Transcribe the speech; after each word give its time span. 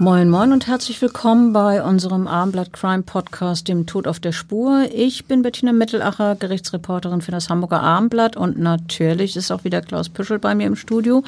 Moin 0.00 0.28
Moin 0.28 0.52
und 0.52 0.66
herzlich 0.66 1.00
willkommen 1.00 1.52
bei 1.52 1.80
unserem 1.80 2.26
Abendblatt 2.26 2.72
Crime 2.72 3.04
Podcast, 3.04 3.68
dem 3.68 3.86
Tod 3.86 4.08
auf 4.08 4.18
der 4.18 4.32
Spur. 4.32 4.88
Ich 4.92 5.26
bin 5.26 5.42
Bettina 5.42 5.72
Mittelacher, 5.72 6.34
Gerichtsreporterin 6.34 7.20
für 7.20 7.30
das 7.30 7.48
Hamburger 7.48 7.80
Abendblatt 7.80 8.36
und 8.36 8.58
natürlich 8.58 9.36
ist 9.36 9.52
auch 9.52 9.62
wieder 9.62 9.80
Klaus 9.82 10.08
Püschel 10.08 10.40
bei 10.40 10.56
mir 10.56 10.66
im 10.66 10.74
Studio. 10.74 11.22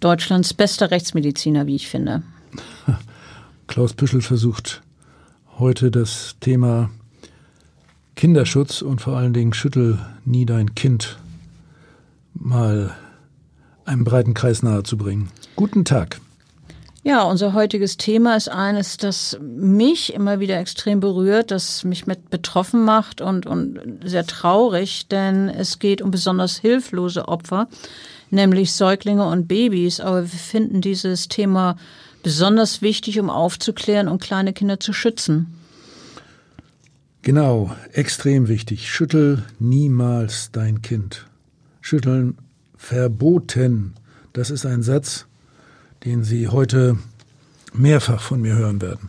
Deutschlands 0.00 0.54
bester 0.54 0.90
Rechtsmediziner, 0.90 1.68
wie 1.68 1.76
ich 1.76 1.88
finde. 1.88 2.24
Klaus 3.68 3.94
Püschel 3.94 4.22
versucht 4.22 4.82
heute 5.60 5.92
das 5.92 6.34
Thema 6.40 6.90
Kinderschutz 8.16 8.82
und 8.82 9.02
vor 9.02 9.16
allen 9.16 9.32
Dingen 9.32 9.54
Schüttel 9.54 10.00
nie 10.24 10.46
dein 10.46 10.74
Kind 10.74 11.16
mal 12.34 12.92
einem 13.84 14.02
breiten 14.02 14.34
Kreis 14.34 14.64
nahezubringen. 14.64 15.28
Guten 15.54 15.84
Tag. 15.84 16.20
Ja, 17.06 17.24
unser 17.24 17.52
heutiges 17.52 17.98
Thema 17.98 18.34
ist 18.34 18.48
eines, 18.48 18.96
das 18.96 19.38
mich 19.42 20.14
immer 20.14 20.40
wieder 20.40 20.58
extrem 20.58 21.00
berührt, 21.00 21.50
das 21.50 21.84
mich 21.84 22.06
mit 22.06 22.30
betroffen 22.30 22.82
macht 22.82 23.20
und, 23.20 23.44
und 23.44 23.78
sehr 24.02 24.26
traurig, 24.26 25.06
denn 25.08 25.50
es 25.50 25.78
geht 25.78 26.00
um 26.00 26.10
besonders 26.10 26.56
hilflose 26.56 27.28
Opfer, 27.28 27.68
nämlich 28.30 28.72
Säuglinge 28.72 29.26
und 29.26 29.48
Babys. 29.48 30.00
Aber 30.00 30.22
wir 30.22 30.38
finden 30.38 30.80
dieses 30.80 31.28
Thema 31.28 31.76
besonders 32.22 32.80
wichtig, 32.80 33.20
um 33.20 33.28
aufzuklären 33.28 34.08
und 34.08 34.22
kleine 34.22 34.54
Kinder 34.54 34.80
zu 34.80 34.94
schützen. 34.94 35.54
Genau, 37.20 37.70
extrem 37.92 38.48
wichtig. 38.48 38.90
Schüttel 38.90 39.44
niemals 39.58 40.52
dein 40.52 40.80
Kind. 40.80 41.26
Schütteln 41.82 42.38
verboten. 42.78 43.92
Das 44.32 44.48
ist 44.48 44.64
ein 44.64 44.82
Satz, 44.82 45.26
den 46.04 46.24
Sie 46.24 46.48
heute 46.48 46.98
mehrfach 47.72 48.20
von 48.20 48.40
mir 48.40 48.54
hören 48.54 48.80
werden. 48.80 49.08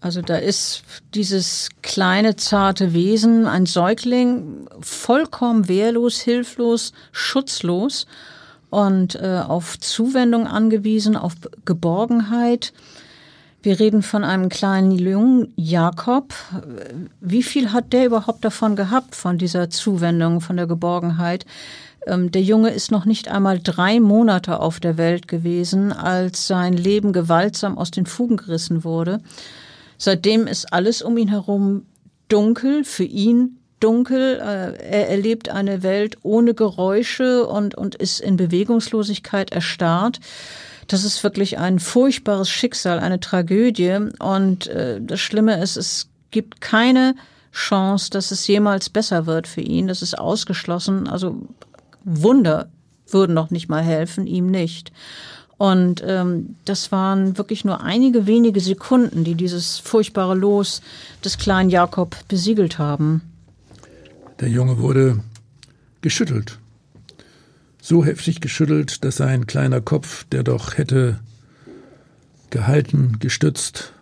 Also 0.00 0.22
da 0.22 0.36
ist 0.36 0.82
dieses 1.14 1.70
kleine, 1.82 2.36
zarte 2.36 2.92
Wesen, 2.92 3.46
ein 3.46 3.66
Säugling, 3.66 4.68
vollkommen 4.80 5.68
wehrlos, 5.68 6.20
hilflos, 6.20 6.92
schutzlos 7.12 8.06
und 8.70 9.16
äh, 9.16 9.42
auf 9.46 9.78
Zuwendung 9.80 10.46
angewiesen, 10.46 11.16
auf 11.16 11.32
Geborgenheit. 11.64 12.72
Wir 13.62 13.80
reden 13.80 14.02
von 14.02 14.22
einem 14.22 14.48
kleinen 14.48 14.92
Jungen, 14.92 15.52
Jakob. 15.56 16.34
Wie 17.20 17.42
viel 17.42 17.72
hat 17.72 17.92
der 17.92 18.06
überhaupt 18.06 18.44
davon 18.44 18.76
gehabt, 18.76 19.16
von 19.16 19.38
dieser 19.38 19.70
Zuwendung, 19.70 20.40
von 20.40 20.56
der 20.56 20.68
Geborgenheit? 20.68 21.46
Ähm, 22.06 22.30
der 22.30 22.42
Junge 22.42 22.70
ist 22.70 22.90
noch 22.90 23.04
nicht 23.04 23.28
einmal 23.28 23.60
drei 23.62 24.00
Monate 24.00 24.60
auf 24.60 24.80
der 24.80 24.96
Welt 24.96 25.28
gewesen, 25.28 25.92
als 25.92 26.46
sein 26.46 26.72
Leben 26.72 27.12
gewaltsam 27.12 27.76
aus 27.76 27.90
den 27.90 28.06
Fugen 28.06 28.36
gerissen 28.36 28.84
wurde. 28.84 29.20
Seitdem 29.98 30.46
ist 30.46 30.72
alles 30.72 31.02
um 31.02 31.16
ihn 31.16 31.28
herum 31.28 31.86
dunkel, 32.28 32.84
für 32.84 33.04
ihn 33.04 33.58
dunkel. 33.80 34.38
Äh, 34.40 34.82
er 34.82 35.10
erlebt 35.10 35.48
eine 35.48 35.82
Welt 35.82 36.18
ohne 36.22 36.54
Geräusche 36.54 37.46
und, 37.46 37.74
und 37.74 37.94
ist 37.94 38.20
in 38.20 38.36
Bewegungslosigkeit 38.36 39.52
erstarrt. 39.52 40.20
Das 40.88 41.04
ist 41.04 41.22
wirklich 41.24 41.58
ein 41.58 41.78
furchtbares 41.80 42.48
Schicksal, 42.48 43.00
eine 43.00 43.20
Tragödie. 43.20 43.98
Und 44.18 44.68
äh, 44.68 45.00
das 45.00 45.20
Schlimme 45.20 45.60
ist, 45.60 45.76
es 45.76 46.08
gibt 46.30 46.60
keine 46.60 47.14
Chance, 47.52 48.10
dass 48.10 48.30
es 48.30 48.46
jemals 48.46 48.90
besser 48.90 49.26
wird 49.26 49.46
für 49.46 49.62
ihn. 49.62 49.88
Das 49.88 50.02
ist 50.02 50.18
ausgeschlossen. 50.18 51.08
Also 51.08 51.40
Wunder 52.06 52.70
würden 53.10 53.34
noch 53.34 53.50
nicht 53.50 53.68
mal 53.68 53.82
helfen, 53.82 54.26
ihm 54.26 54.46
nicht. 54.46 54.92
Und 55.58 56.02
ähm, 56.06 56.56
das 56.64 56.92
waren 56.92 57.36
wirklich 57.38 57.64
nur 57.64 57.82
einige 57.82 58.26
wenige 58.26 58.60
Sekunden, 58.60 59.24
die 59.24 59.34
dieses 59.34 59.78
furchtbare 59.78 60.34
Los 60.34 60.82
des 61.24 61.38
kleinen 61.38 61.70
Jakob 61.70 62.16
besiegelt 62.28 62.78
haben. 62.78 63.22
Der 64.40 64.48
Junge 64.48 64.78
wurde 64.78 65.20
geschüttelt. 66.02 66.58
So 67.80 68.04
heftig 68.04 68.40
geschüttelt, 68.40 69.04
dass 69.04 69.16
sein 69.16 69.46
kleiner 69.46 69.80
Kopf, 69.80 70.24
der 70.24 70.42
doch 70.42 70.76
hätte 70.76 71.20
gehalten, 72.50 73.16
gestützt 73.18 73.92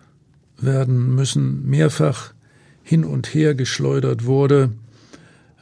werden 0.59 1.15
müssen, 1.15 1.69
mehrfach 1.69 2.33
hin 2.83 3.05
und 3.05 3.29
her 3.29 3.55
geschleudert 3.55 4.25
wurde 4.25 4.73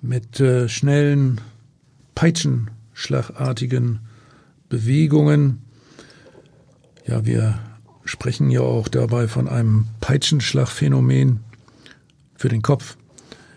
mit 0.00 0.40
äh, 0.40 0.68
schnellen 0.68 1.40
peitschenschlagartigen 2.14 4.00
Bewegungen. 4.68 5.62
Ja, 7.06 7.24
wir 7.26 7.58
sprechen 8.04 8.50
ja 8.50 8.60
auch 8.60 8.88
dabei 8.88 9.28
von 9.28 9.48
einem 9.48 9.86
Peitschenschlagphänomen 10.00 11.40
für 12.34 12.48
den 12.48 12.62
Kopf. 12.62 12.96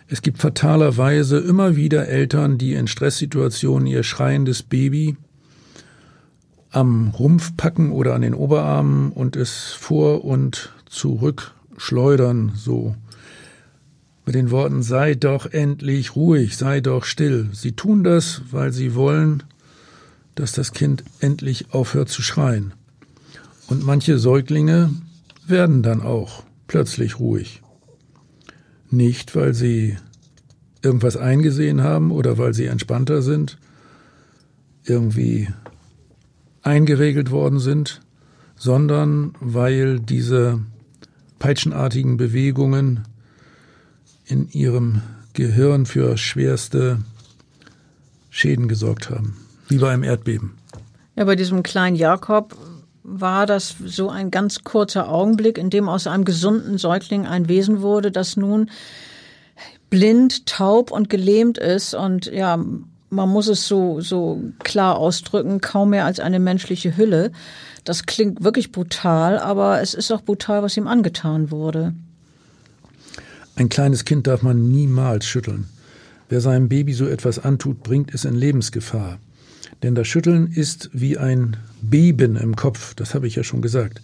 Es 0.08 0.22
gibt 0.22 0.38
fatalerweise 0.38 1.40
immer 1.40 1.76
wieder 1.76 2.08
Eltern, 2.08 2.58
die 2.58 2.74
in 2.74 2.88
Stresssituationen 2.88 3.88
ihr 3.88 4.04
schreiendes 4.04 4.62
Baby 4.62 5.18
am 6.70 7.10
Rumpf 7.10 7.56
packen 7.58 7.92
oder 7.92 8.14
an 8.14 8.22
den 8.22 8.34
Oberarmen 8.34 9.12
und 9.12 9.36
es 9.36 9.72
vor 9.72 10.26
und 10.26 10.74
zurück 10.88 11.54
schleudern, 11.78 12.52
so 12.56 12.96
mit 14.26 14.36
den 14.36 14.50
Worten 14.50 14.82
sei 14.82 15.14
doch 15.14 15.46
endlich 15.46 16.16
ruhig, 16.16 16.58
sei 16.58 16.82
doch 16.82 17.06
still. 17.06 17.50
Sie 17.54 17.74
tun 17.74 18.04
das, 18.04 18.42
weil 18.52 18.74
sie 18.74 18.96
wollen, 18.96 19.44
dass 20.34 20.52
das 20.52 20.74
Kind 20.74 21.04
endlich 21.20 21.74
aufhört 21.74 22.10
zu 22.10 22.22
schreien. 22.22 22.74
Und 23.68 23.84
manche 23.84 24.18
Säuglinge 24.18 24.90
werden 25.48 25.84
dann 25.84 26.02
auch 26.02 26.44
plötzlich 26.68 27.20
ruhig. 27.20 27.62
Nicht, 28.90 29.36
weil 29.36 29.54
sie 29.54 29.98
irgendwas 30.82 31.18
eingesehen 31.18 31.82
haben 31.82 32.12
oder 32.12 32.38
weil 32.38 32.54
sie 32.54 32.66
entspannter 32.66 33.22
sind, 33.22 33.58
irgendwie 34.84 35.50
eingeregelt 36.62 37.32
worden 37.32 37.60
sind, 37.60 38.02
sondern 38.56 39.34
weil 39.40 40.00
diese 40.00 40.62
peitschenartigen 41.40 42.18
Bewegungen 42.18 43.04
in 44.26 44.50
ihrem 44.52 45.02
Gehirn 45.34 45.86
für 45.86 46.18
schwerste 46.18 47.00
Schäden 48.30 48.68
gesorgt 48.68 49.10
haben, 49.10 49.38
wie 49.70 49.78
bei 49.78 49.92
einem 49.92 50.04
Erdbeben. 50.04 50.54
Ja, 51.16 51.26
bei 51.26 51.36
diesem 51.36 51.64
kleinen 51.64 51.96
Jakob 51.96 52.58
war 53.04 53.46
das 53.46 53.76
so 53.86 54.10
ein 54.10 54.32
ganz 54.32 54.64
kurzer 54.64 55.10
Augenblick, 55.10 55.58
in 55.58 55.70
dem 55.70 55.88
aus 55.88 56.08
einem 56.08 56.26
gesunden 56.26 56.78
Säugling 56.78 57.26
ein 57.28 57.48
Wesen 57.48 57.82
wurde, 57.82 58.12
das 58.12 58.36
nun 58.36 58.70
blind, 59.90 60.46
taub 60.48 60.92
und 60.92 61.10
gelähmt 61.10 61.58
ist 61.58 61.94
und 61.94 62.26
ja, 62.26 62.60
man 63.10 63.30
muss 63.30 63.48
es 63.48 63.68
so, 63.68 64.02
so 64.02 64.42
klar 64.60 64.98
ausdrücken, 64.98 65.62
kaum 65.62 65.92
mehr 65.92 66.06
als 66.06 66.20
eine 66.20 66.40
menschliche 66.40 66.98
Hülle. 66.98 67.32
Das 67.84 68.06
klingt 68.06 68.44
wirklich 68.44 68.72
brutal, 68.72 69.38
aber 69.40 69.82
es 69.82 69.94
ist 69.94 70.12
auch 70.12 70.22
brutal, 70.22 70.64
was 70.64 70.76
ihm 70.76 70.88
angetan 70.88 71.52
wurde. 71.52 71.94
Ein 73.56 73.70
kleines 73.70 74.04
Kind 74.04 74.28
darf 74.28 74.42
man 74.42 74.70
niemals 74.70 75.26
schütteln. 75.26 75.66
Wer 76.28 76.42
seinem 76.42 76.68
Baby 76.68 76.94
so 76.94 77.08
etwas 77.08 77.40
antut, 77.40 77.84
bringt 77.84 78.14
es 78.14 78.26
in 78.26 78.36
Lebensgefahr. 78.36 79.20
Denn 79.84 79.96
das 79.96 80.08
Schütteln 80.08 80.52
ist 80.52 80.90
wie 80.94 81.18
ein 81.18 81.58
Beben 81.82 82.36
im 82.36 82.56
Kopf, 82.56 82.96
das 82.96 83.14
habe 83.14 83.28
ich 83.28 83.36
ja 83.36 83.44
schon 83.44 83.62
gesagt. 83.62 84.02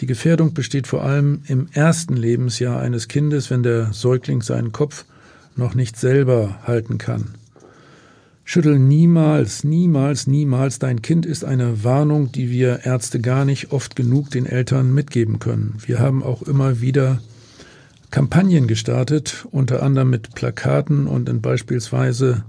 Die 0.00 0.06
Gefährdung 0.06 0.54
besteht 0.54 0.86
vor 0.86 1.02
allem 1.02 1.42
im 1.46 1.68
ersten 1.72 2.16
Lebensjahr 2.16 2.80
eines 2.80 3.08
Kindes, 3.08 3.50
wenn 3.50 3.62
der 3.62 3.92
Säugling 3.92 4.42
seinen 4.42 4.72
Kopf 4.72 5.04
noch 5.56 5.74
nicht 5.74 5.98
selber 5.98 6.58
halten 6.66 6.98
kann. 6.98 7.34
Schüttel 8.44 8.78
niemals, 8.78 9.62
niemals, 9.62 10.26
niemals. 10.26 10.78
Dein 10.78 11.02
Kind 11.02 11.24
ist 11.24 11.44
eine 11.44 11.84
Warnung, 11.84 12.32
die 12.32 12.50
wir 12.50 12.80
Ärzte 12.84 13.20
gar 13.20 13.44
nicht 13.44 13.72
oft 13.72 13.94
genug 13.94 14.30
den 14.30 14.46
Eltern 14.46 14.92
mitgeben 14.92 15.38
können. 15.38 15.76
Wir 15.86 16.00
haben 16.00 16.22
auch 16.22 16.42
immer 16.42 16.80
wieder 16.80 17.20
Kampagnen 18.10 18.66
gestartet, 18.66 19.46
unter 19.50 19.82
anderem 19.82 20.10
mit 20.10 20.34
Plakaten 20.34 21.06
und 21.06 21.28
in 21.28 21.40
beispielsweise 21.40 22.44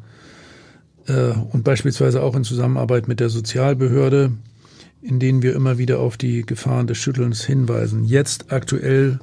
äh, 1.08 1.32
und 1.52 1.64
beispielsweise 1.64 2.22
auch 2.22 2.36
in 2.36 2.44
Zusammenarbeit 2.44 3.08
mit 3.08 3.20
der 3.20 3.30
Sozialbehörde, 3.30 4.32
in 5.02 5.20
denen 5.20 5.42
wir 5.42 5.56
immer 5.56 5.78
wieder 5.78 6.00
auf 6.00 6.18
die 6.18 6.44
Gefahren 6.44 6.88
des 6.88 6.98
Schüttelns 6.98 7.44
hinweisen. 7.44 8.06
Jetzt 8.06 8.52
aktuell 8.52 9.20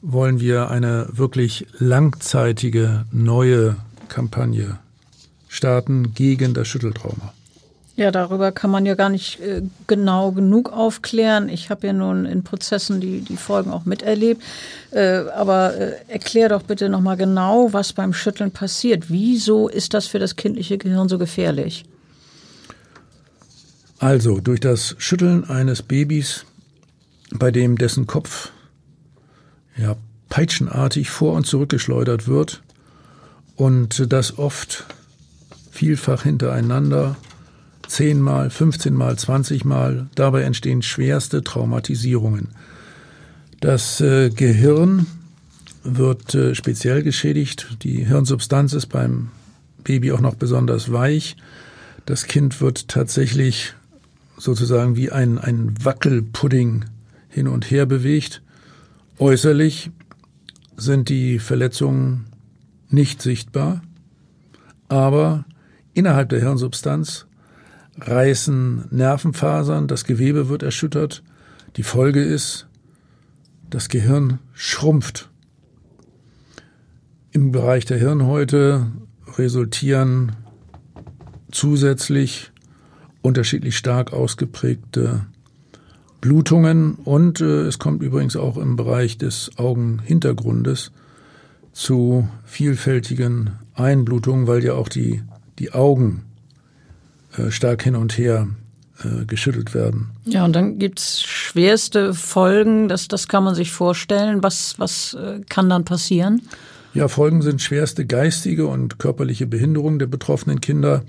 wollen 0.00 0.40
wir 0.40 0.70
eine 0.70 1.08
wirklich 1.12 1.66
langzeitige 1.78 3.04
neue 3.12 3.76
Kampagne 4.08 4.78
starten 5.48 6.14
gegen 6.14 6.54
das 6.54 6.66
Schütteltrauma. 6.68 7.32
Ja, 7.94 8.10
darüber 8.10 8.52
kann 8.52 8.70
man 8.70 8.86
ja 8.86 8.94
gar 8.94 9.10
nicht 9.10 9.38
äh, 9.40 9.62
genau 9.86 10.32
genug 10.32 10.72
aufklären. 10.72 11.50
Ich 11.50 11.68
habe 11.68 11.86
ja 11.86 11.92
nun 11.92 12.24
in 12.24 12.42
Prozessen 12.42 13.02
die, 13.02 13.20
die 13.20 13.36
Folgen 13.36 13.70
auch 13.70 13.84
miterlebt. 13.84 14.42
Äh, 14.92 15.24
aber 15.34 15.74
äh, 15.76 15.92
erklär 16.08 16.48
doch 16.48 16.62
bitte 16.62 16.88
nochmal 16.88 17.18
genau, 17.18 17.72
was 17.72 17.92
beim 17.92 18.14
Schütteln 18.14 18.50
passiert. 18.50 19.10
Wieso 19.10 19.68
ist 19.68 19.92
das 19.92 20.06
für 20.06 20.18
das 20.18 20.36
kindliche 20.36 20.78
Gehirn 20.78 21.08
so 21.10 21.18
gefährlich? 21.18 21.84
Also, 23.98 24.40
durch 24.40 24.60
das 24.60 24.96
Schütteln 24.98 25.44
eines 25.44 25.82
Babys, 25.82 26.46
bei 27.30 27.50
dem 27.50 27.76
dessen 27.76 28.06
Kopf 28.06 28.50
ja, 29.76 29.96
peitschenartig 30.28 31.10
vor 31.10 31.34
und 31.34 31.46
zurückgeschleudert 31.46 32.26
wird 32.26 32.62
und 33.54 34.12
das 34.12 34.38
oft 34.38 34.86
vielfach 35.70 36.22
hintereinander, 36.22 37.16
zehnmal, 37.92 38.50
15 38.50 38.94
mal, 38.94 39.16
20 39.16 39.64
mal. 39.64 40.08
Dabei 40.14 40.42
entstehen 40.42 40.82
schwerste 40.82 41.42
Traumatisierungen. 41.42 42.48
Das 43.60 44.00
äh, 44.00 44.30
Gehirn 44.30 45.06
wird 45.84 46.34
äh, 46.34 46.54
speziell 46.54 47.02
geschädigt. 47.02 47.78
Die 47.82 48.04
Hirnsubstanz 48.04 48.72
ist 48.72 48.86
beim 48.86 49.28
Baby 49.84 50.12
auch 50.12 50.20
noch 50.20 50.34
besonders 50.34 50.92
weich. 50.92 51.36
Das 52.06 52.24
Kind 52.24 52.60
wird 52.60 52.88
tatsächlich 52.88 53.74
sozusagen 54.36 54.96
wie 54.96 55.12
ein, 55.12 55.38
ein 55.38 55.74
Wackelpudding 55.82 56.86
hin 57.28 57.46
und 57.46 57.70
her 57.70 57.86
bewegt. 57.86 58.42
Äußerlich 59.18 59.90
sind 60.76 61.08
die 61.08 61.38
Verletzungen 61.38 62.26
nicht 62.88 63.22
sichtbar, 63.22 63.82
aber 64.88 65.44
Innerhalb 65.94 66.30
der 66.30 66.40
Hirnsubstanz 66.40 67.26
reißen 67.98 68.86
Nervenfasern, 68.90 69.88
das 69.88 70.04
Gewebe 70.04 70.48
wird 70.48 70.62
erschüttert. 70.62 71.22
Die 71.76 71.82
Folge 71.82 72.22
ist, 72.22 72.66
das 73.70 73.88
Gehirn 73.88 74.38
schrumpft. 74.52 75.30
Im 77.30 77.52
Bereich 77.52 77.84
der 77.84 77.98
Hirnhäute 77.98 78.92
resultieren 79.38 80.32
zusätzlich 81.50 82.52
unterschiedlich 83.22 83.76
stark 83.76 84.12
ausgeprägte 84.12 85.26
Blutungen 86.20 86.94
und 86.94 87.40
äh, 87.40 87.62
es 87.62 87.78
kommt 87.78 88.02
übrigens 88.02 88.36
auch 88.36 88.56
im 88.56 88.76
Bereich 88.76 89.18
des 89.18 89.50
Augenhintergrundes 89.56 90.92
zu 91.72 92.28
vielfältigen 92.44 93.58
Einblutungen, 93.74 94.46
weil 94.46 94.62
ja 94.62 94.74
auch 94.74 94.88
die 94.88 95.22
die 95.58 95.72
Augen 95.72 96.24
äh, 97.36 97.50
stark 97.50 97.82
hin 97.82 97.96
und 97.96 98.16
her 98.18 98.48
äh, 99.04 99.24
geschüttelt 99.24 99.74
werden. 99.74 100.10
Ja, 100.24 100.44
und 100.44 100.54
dann 100.54 100.78
gibt's 100.78 101.22
schwerste 101.22 102.14
Folgen, 102.14 102.88
das, 102.88 103.08
das 103.08 103.28
kann 103.28 103.44
man 103.44 103.54
sich 103.54 103.72
vorstellen. 103.72 104.42
Was, 104.42 104.78
was 104.78 105.14
äh, 105.14 105.40
kann 105.48 105.68
dann 105.68 105.84
passieren? 105.84 106.42
Ja, 106.94 107.08
Folgen 107.08 107.40
sind 107.40 107.62
schwerste 107.62 108.04
geistige 108.04 108.66
und 108.66 108.98
körperliche 108.98 109.46
Behinderung 109.46 109.98
der 109.98 110.06
betroffenen 110.06 110.60
Kinder. 110.60 111.02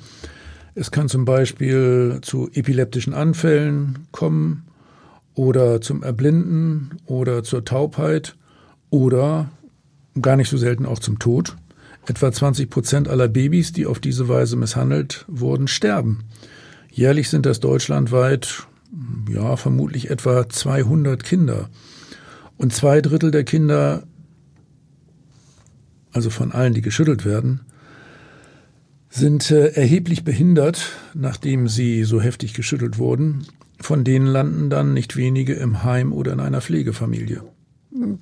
Es 0.76 0.92
kann 0.92 1.10
zum 1.10 1.26
Beispiel 1.26 2.20
zu 2.22 2.50
epileptischen 2.54 3.14
Anfällen 3.14 4.08
kommen 4.12 4.66
oder 5.36 5.82
zum 5.82 6.04
Erblinden 6.04 6.98
oder 7.06 7.44
zur 7.44 7.66
Taubheit 7.66 8.36
oder 8.90 9.52
gar 10.22 10.36
nicht 10.36 10.50
so 10.50 10.58
selten 10.58 10.86
auch 10.86 11.00
zum 11.00 11.20
Tod. 11.20 11.58
Etwa 12.06 12.32
20 12.32 12.70
Prozent 12.70 13.08
aller 13.08 13.28
Babys, 13.28 13.72
die 13.72 13.86
auf 13.86 14.00
diese 14.00 14.28
Weise 14.28 14.56
misshandelt 14.58 15.26
wurden, 15.28 15.68
sterben. 15.68 16.26
Jährlich 16.92 17.30
sind 17.30 17.46
das 17.46 17.60
deutschlandweit, 17.60 18.68
ja, 19.30 19.56
vermutlich 19.56 20.10
etwa 20.10 20.48
200 20.48 21.24
Kinder. 21.24 21.70
Und 22.58 22.74
zwei 22.74 23.02
Drittel 23.02 23.32
der 23.32 23.46
Kinder, 23.46 24.04
also 26.12 26.30
von 26.30 26.52
allen, 26.52 26.74
die 26.74 26.82
geschüttelt 26.82 27.26
werden, 27.26 27.62
sind 29.10 29.52
äh, 29.52 29.70
erheblich 29.70 30.24
behindert, 30.24 30.90
nachdem 31.14 31.68
sie 31.68 32.04
so 32.04 32.20
heftig 32.20 32.54
geschüttelt 32.54 32.98
wurden. 32.98 33.46
Von 33.80 34.04
denen 34.04 34.28
landen 34.28 34.70
dann 34.70 34.94
nicht 34.94 35.16
wenige 35.16 35.54
im 35.54 35.84
Heim 35.84 36.14
oder 36.14 36.34
in 36.34 36.40
einer 36.40 36.62
Pflegefamilie. 36.62 37.44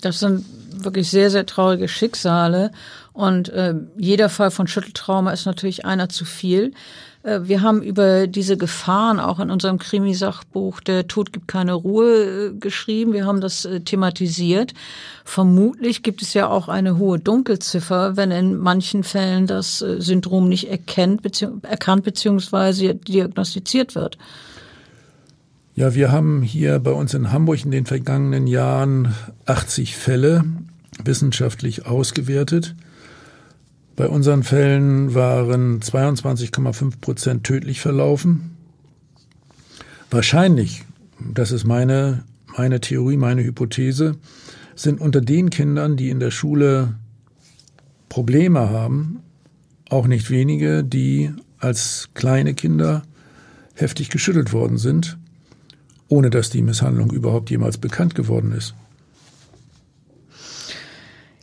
Das 0.01 0.19
sind 0.19 0.45
wirklich 0.83 1.09
sehr, 1.09 1.29
sehr 1.29 1.45
traurige 1.45 1.87
Schicksale. 1.87 2.71
Und 3.13 3.49
äh, 3.49 3.75
jeder 3.97 4.29
Fall 4.29 4.51
von 4.51 4.67
Schütteltrauma 4.67 5.31
ist 5.31 5.45
natürlich 5.45 5.85
einer 5.85 6.09
zu 6.09 6.23
viel. 6.23 6.73
Äh, 7.23 7.41
wir 7.43 7.61
haben 7.61 7.81
über 7.81 8.27
diese 8.27 8.57
Gefahren 8.57 9.19
auch 9.19 9.39
in 9.39 9.51
unserem 9.51 9.79
Krimisachbuch 9.79 10.79
Der 10.81 11.07
Tod 11.07 11.33
gibt 11.33 11.47
keine 11.47 11.73
Ruhe 11.73 12.51
äh, 12.51 12.53
geschrieben. 12.57 13.13
Wir 13.13 13.25
haben 13.25 13.41
das 13.41 13.65
äh, 13.65 13.81
thematisiert. 13.81 14.73
Vermutlich 15.25 16.03
gibt 16.03 16.21
es 16.21 16.33
ja 16.33 16.47
auch 16.47 16.67
eine 16.67 16.97
hohe 16.97 17.19
Dunkelziffer, 17.19 18.17
wenn 18.17 18.31
in 18.31 18.57
manchen 18.57 19.03
Fällen 19.03 19.47
das 19.47 19.81
äh, 19.81 19.99
Syndrom 20.01 20.47
nicht 20.47 20.69
erkennt, 20.69 21.21
bezieh 21.21 21.47
erkannt 21.63 22.03
bzw. 22.03 22.93
diagnostiziert 22.93 23.95
wird. 23.95 24.17
Ja, 25.73 25.95
wir 25.95 26.11
haben 26.11 26.41
hier 26.41 26.79
bei 26.79 26.91
uns 26.91 27.13
in 27.13 27.31
Hamburg 27.31 27.63
in 27.63 27.71
den 27.71 27.85
vergangenen 27.85 28.45
Jahren 28.45 29.15
80 29.45 29.95
Fälle 29.95 30.43
wissenschaftlich 31.03 31.85
ausgewertet. 31.85 32.75
Bei 34.01 34.09
unseren 34.09 34.41
Fällen 34.41 35.13
waren 35.13 35.79
22,5 35.79 36.99
Prozent 37.01 37.43
tödlich 37.43 37.81
verlaufen. 37.81 38.57
Wahrscheinlich, 40.09 40.85
das 41.19 41.51
ist 41.51 41.65
meine, 41.65 42.23
meine 42.57 42.81
Theorie, 42.81 43.17
meine 43.17 43.43
Hypothese, 43.43 44.15
sind 44.73 44.99
unter 44.99 45.21
den 45.21 45.51
Kindern, 45.51 45.97
die 45.97 46.09
in 46.09 46.19
der 46.19 46.31
Schule 46.31 46.95
Probleme 48.09 48.71
haben, 48.71 49.19
auch 49.87 50.07
nicht 50.07 50.31
wenige, 50.31 50.83
die 50.83 51.29
als 51.59 52.09
kleine 52.15 52.55
Kinder 52.55 53.03
heftig 53.75 54.09
geschüttelt 54.09 54.51
worden 54.51 54.79
sind 54.79 55.19
ohne 56.07 56.31
dass 56.31 56.49
die 56.49 56.63
Misshandlung 56.63 57.11
überhaupt 57.11 57.51
jemals 57.51 57.77
bekannt 57.77 58.15
geworden 58.15 58.51
ist. 58.51 58.73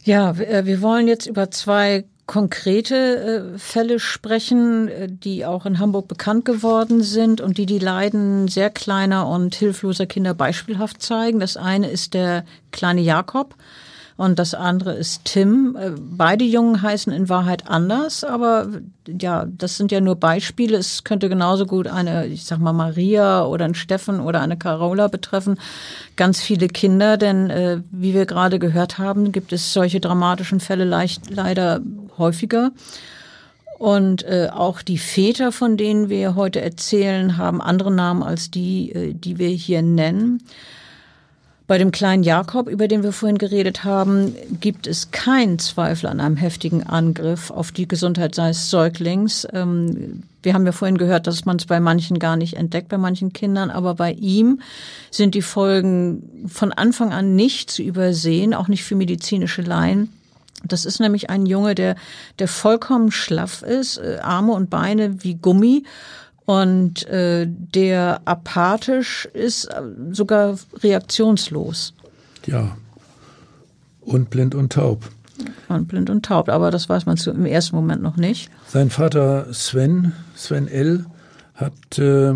Ja, 0.02 0.32
äh, 0.32 0.66
wir 0.66 0.82
wollen 0.82 1.06
jetzt 1.06 1.26
über 1.26 1.52
zwei 1.52 2.04
konkrete 2.28 3.54
äh, 3.54 3.58
Fälle 3.58 3.99
sprechen, 3.99 4.87
äh, 4.88 5.08
die 5.11 5.44
auch 5.44 5.66
in 5.66 5.80
Hamburg 5.80 6.06
bekannt 6.06 6.44
geworden 6.44 7.02
sind 7.02 7.40
und 7.40 7.58
die 7.58 7.66
die 7.66 7.80
Leiden 7.80 8.47
sehr 8.47 8.70
kleiner 8.70 9.26
und 9.26 9.56
hilfloser 9.56 10.06
Kinder 10.06 10.35
beispielhaft 10.35 11.02
zeigen. 11.02 11.40
Das 11.40 11.56
eine 11.56 11.90
ist 11.90 12.14
der 12.14 12.44
kleine 12.70 13.00
Jakob 13.00 13.56
und 14.18 14.40
das 14.40 14.52
andere 14.52 14.94
ist 14.94 15.26
Tim. 15.26 15.76
Äh, 15.80 15.92
beide 15.96 16.44
Jungen 16.44 16.82
heißen 16.82 17.12
in 17.12 17.28
Wahrheit 17.28 17.68
anders, 17.68 18.25
aber 18.25 18.66
ja, 19.06 19.46
das 19.46 19.76
sind 19.76 19.92
ja 19.92 20.00
nur 20.00 20.16
Beispiele. 20.16 20.76
Es 20.76 21.04
könnte 21.04 21.28
genauso 21.28 21.66
gut 21.66 21.87
eine, 21.87 22.26
ich 22.26 22.44
sag 22.44 22.58
mal, 22.58 22.72
Maria 22.72 23.44
oder 23.44 23.64
ein 23.64 23.76
Steffen 23.76 24.18
oder 24.18 24.40
eine 24.40 24.56
Carola 24.56 25.06
betreffen. 25.06 25.60
Ganz 26.16 26.40
viele 26.40 26.66
Kinder, 26.66 27.16
denn 27.16 27.48
äh, 27.48 27.80
wie 27.92 28.12
wir 28.12 28.26
gerade 28.26 28.58
gehört 28.58 28.98
haben, 28.98 29.30
gibt 29.30 29.52
es 29.52 29.72
solche 29.72 30.00
dramatischen 30.00 30.58
Fälle 30.58 30.84
leicht, 30.84 31.30
leider 31.30 31.80
häufiger. 32.18 32.72
Und 33.78 34.25
äh, 34.25 34.48
auch 34.52 34.82
die 34.82 34.98
Väter, 34.98 35.52
von 35.52 35.76
denen 35.76 36.08
wir 36.08 36.34
heute 36.34 36.60
erzählen, 36.60 37.37
haben 37.37 37.62
andere 37.62 37.92
Namen 37.92 38.25
als 38.25 38.50
die, 38.50 38.90
äh, 38.90 39.14
die 39.14 39.38
wir 39.38 39.50
hier 39.50 39.82
nennen. 39.82 40.42
Bei 41.68 41.76
dem 41.76 41.90
kleinen 41.90 42.22
Jakob, 42.22 42.66
über 42.66 42.88
den 42.88 43.02
wir 43.02 43.12
vorhin 43.12 43.37
geredet 43.37 43.84
haben, 43.84 44.34
gibt 44.58 44.87
es 44.87 45.10
keinen 45.10 45.58
Zweifel 45.58 46.06
an 46.06 46.18
einem 46.18 46.38
heftigen 46.38 46.82
Angriff 46.82 47.50
auf 47.50 47.72
die 47.72 47.87
Gesundheit 47.87 48.34
seines 48.34 48.70
Säuglings. 48.70 49.46
Ähm, 49.52 50.22
wir 50.42 50.54
haben 50.54 50.64
ja 50.64 50.72
vorhin 50.72 50.96
gehört, 50.96 51.26
dass 51.26 51.44
man 51.44 51.58
es 51.58 51.66
bei 51.66 51.78
manchen 51.78 52.18
gar 52.18 52.37
nicht 52.37 52.54
entdeckt, 52.54 52.88
bei 52.88 52.96
manchen 52.96 53.34
Kindern, 53.34 53.68
aber 53.68 53.94
bei 53.96 54.12
ihm 54.12 54.62
sind 55.10 55.34
die 55.34 55.42
Folgen 55.42 56.46
von 56.48 56.72
Anfang 56.72 57.12
an 57.12 57.37
nicht 57.37 57.70
zu 57.70 57.82
übersehen, 57.82 58.54
auch 58.54 58.68
nicht 58.68 58.82
für 58.82 58.94
medizinische 58.94 59.60
Laien. 59.60 60.10
Das 60.64 60.87
ist 60.87 61.00
nämlich 61.00 61.28
ein 61.28 61.44
Junge, 61.44 61.75
der, 61.75 61.96
der 62.38 62.48
vollkommen 62.48 63.10
schlaff 63.10 63.60
ist, 63.60 63.98
äh, 63.98 64.20
Arme 64.22 64.52
und 64.52 64.70
Beine 64.70 65.22
wie 65.22 65.34
Gummi 65.34 65.84
und 66.48 67.06
äh, 67.08 67.46
der 67.46 68.22
apathisch 68.24 69.28
ist, 69.34 69.66
äh, 69.66 69.82
sogar 70.12 70.58
reaktionslos. 70.82 71.92
Ja. 72.46 72.78
Und 74.00 74.30
blind 74.30 74.54
und 74.54 74.72
taub. 74.72 75.10
Und 75.68 75.88
blind 75.88 76.08
und 76.08 76.24
taub, 76.24 76.48
aber 76.48 76.70
das 76.70 76.88
weiß 76.88 77.04
man 77.04 77.18
zu, 77.18 77.32
im 77.32 77.44
ersten 77.44 77.76
Moment 77.76 78.00
noch 78.00 78.16
nicht. 78.16 78.50
Sein 78.66 78.88
Vater 78.88 79.52
Sven, 79.52 80.14
Sven 80.34 80.68
L., 80.68 81.04
hat 81.52 81.98
äh, 81.98 82.32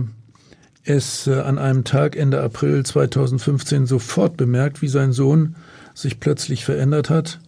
es 0.85 1.27
äh, 1.27 1.41
an 1.41 1.57
einem 1.57 1.85
Tag 1.85 2.15
Ende 2.15 2.43
April 2.43 2.85
2015 2.85 3.87
sofort 3.87 4.37
bemerkt, 4.37 4.83
wie 4.83 4.89
sein 4.89 5.13
Sohn 5.13 5.57
sich 5.95 6.21
plötzlich 6.21 6.67
verändert 6.67 7.09
hat 7.09 7.41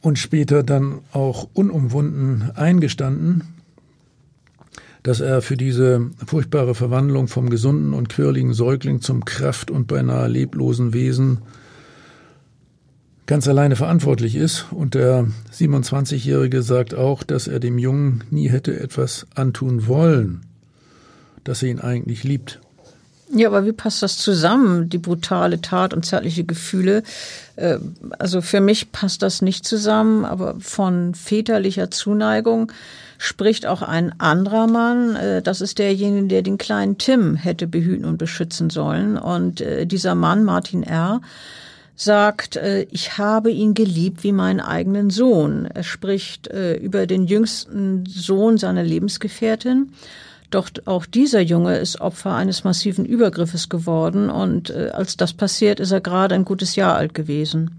und 0.00 0.16
später 0.16 0.62
dann 0.62 1.00
auch 1.12 1.48
unumwunden 1.54 2.52
eingestanden, 2.54 3.59
dass 5.02 5.20
er 5.20 5.42
für 5.42 5.56
diese 5.56 6.10
furchtbare 6.26 6.74
Verwandlung 6.74 7.28
vom 7.28 7.50
gesunden 7.50 7.94
und 7.94 8.08
quirligen 8.08 8.52
Säugling 8.52 9.00
zum 9.00 9.24
kraft- 9.24 9.70
und 9.70 9.86
beinahe 9.86 10.28
leblosen 10.28 10.92
Wesen 10.92 11.38
ganz 13.26 13.46
alleine 13.46 13.76
verantwortlich 13.76 14.34
ist. 14.34 14.66
Und 14.72 14.94
der 14.94 15.28
27-Jährige 15.52 16.62
sagt 16.62 16.94
auch, 16.94 17.22
dass 17.22 17.46
er 17.46 17.60
dem 17.60 17.78
Jungen 17.78 18.24
nie 18.30 18.50
hätte 18.50 18.78
etwas 18.78 19.26
antun 19.34 19.86
wollen, 19.86 20.40
dass 21.44 21.62
er 21.62 21.70
ihn 21.70 21.80
eigentlich 21.80 22.24
liebt. 22.24 22.60
Ja, 23.32 23.46
aber 23.46 23.64
wie 23.64 23.72
passt 23.72 24.02
das 24.02 24.18
zusammen, 24.18 24.88
die 24.88 24.98
brutale 24.98 25.60
Tat 25.60 25.94
und 25.94 26.04
zärtliche 26.04 26.42
Gefühle? 26.42 27.04
Äh, 27.54 27.78
also 28.18 28.40
für 28.40 28.60
mich 28.60 28.90
passt 28.90 29.22
das 29.22 29.40
nicht 29.40 29.64
zusammen, 29.64 30.24
aber 30.24 30.56
von 30.58 31.14
väterlicher 31.14 31.92
Zuneigung 31.92 32.72
spricht 33.18 33.66
auch 33.66 33.82
ein 33.82 34.18
anderer 34.18 34.66
Mann. 34.66 35.14
Äh, 35.14 35.42
das 35.42 35.60
ist 35.60 35.78
derjenige, 35.78 36.26
der 36.26 36.42
den 36.42 36.58
kleinen 36.58 36.98
Tim 36.98 37.36
hätte 37.36 37.68
behüten 37.68 38.04
und 38.04 38.18
beschützen 38.18 38.68
sollen. 38.68 39.16
Und 39.16 39.60
äh, 39.60 39.86
dieser 39.86 40.16
Mann, 40.16 40.42
Martin 40.42 40.82
R., 40.82 41.20
sagt, 41.94 42.58
ich 42.90 43.18
habe 43.18 43.50
ihn 43.50 43.74
geliebt 43.74 44.24
wie 44.24 44.32
meinen 44.32 44.60
eigenen 44.60 45.10
Sohn. 45.10 45.66
Er 45.66 45.82
spricht 45.82 46.46
über 46.46 47.06
den 47.06 47.26
jüngsten 47.26 48.06
Sohn 48.06 48.56
seiner 48.56 48.82
Lebensgefährtin. 48.82 49.92
Doch 50.50 50.68
auch 50.84 51.06
dieser 51.06 51.40
Junge 51.40 51.78
ist 51.78 52.00
Opfer 52.00 52.34
eines 52.34 52.64
massiven 52.64 53.04
Übergriffes 53.04 53.68
geworden 53.68 54.30
und 54.30 54.70
äh, 54.70 54.90
als 54.92 55.16
das 55.16 55.32
passiert, 55.32 55.80
ist 55.80 55.92
er 55.92 56.00
gerade 56.00 56.34
ein 56.34 56.44
gutes 56.44 56.76
Jahr 56.76 56.96
alt 56.96 57.14
gewesen. 57.14 57.70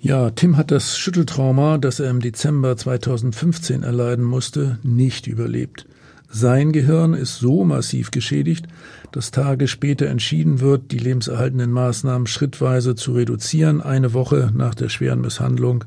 Ja, 0.00 0.30
Tim 0.30 0.56
hat 0.56 0.70
das 0.70 0.96
Schütteltrauma, 0.98 1.78
das 1.78 2.00
er 2.00 2.10
im 2.10 2.20
Dezember 2.20 2.76
2015 2.76 3.82
erleiden 3.82 4.24
musste, 4.24 4.78
nicht 4.82 5.26
überlebt. 5.26 5.86
Sein 6.30 6.72
Gehirn 6.72 7.14
ist 7.14 7.38
so 7.38 7.64
massiv 7.64 8.10
geschädigt, 8.10 8.66
dass 9.12 9.30
Tage 9.30 9.68
später 9.68 10.06
entschieden 10.06 10.60
wird, 10.60 10.92
die 10.92 10.98
lebenserhaltenden 10.98 11.72
Maßnahmen 11.72 12.26
schrittweise 12.26 12.94
zu 12.94 13.12
reduzieren, 13.12 13.80
eine 13.80 14.12
Woche 14.12 14.50
nach 14.54 14.74
der 14.74 14.88
schweren 14.88 15.20
Misshandlung 15.20 15.84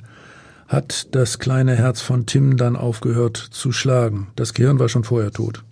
hat 0.69 1.07
das 1.15 1.39
kleine 1.39 1.75
Herz 1.75 1.99
von 1.99 2.27
Tim 2.27 2.55
dann 2.55 2.75
aufgehört 2.75 3.37
zu 3.37 3.71
schlagen. 3.71 4.27
Das 4.35 4.53
Gehirn 4.53 4.79
war 4.79 4.87
schon 4.87 5.03
vorher 5.03 5.31
tot. 5.31 5.63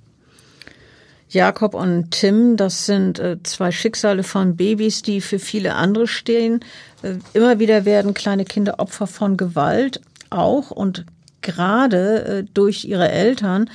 Jakob 1.29 1.73
und 1.73 2.11
Tim, 2.11 2.57
das 2.57 2.85
sind 2.85 3.19
äh, 3.19 3.37
zwei 3.43 3.71
Schicksale 3.71 4.23
von 4.23 4.55
Babys, 4.55 5.03
die 5.03 5.21
für 5.21 5.39
viele 5.39 5.75
andere 5.75 6.07
stehen. 6.07 6.61
Äh, 7.03 7.15
immer 7.33 7.59
wieder 7.59 7.85
werden 7.85 8.13
kleine 8.13 8.43
Kinder 8.43 8.79
Opfer 8.79 9.07
von 9.07 9.37
Gewalt, 9.37 10.01
auch 10.29 10.71
und 10.71 11.05
gerade 11.41 12.25
äh, 12.25 12.43
durch 12.53 12.85
ihre 12.85 13.09
Eltern, 13.09 13.69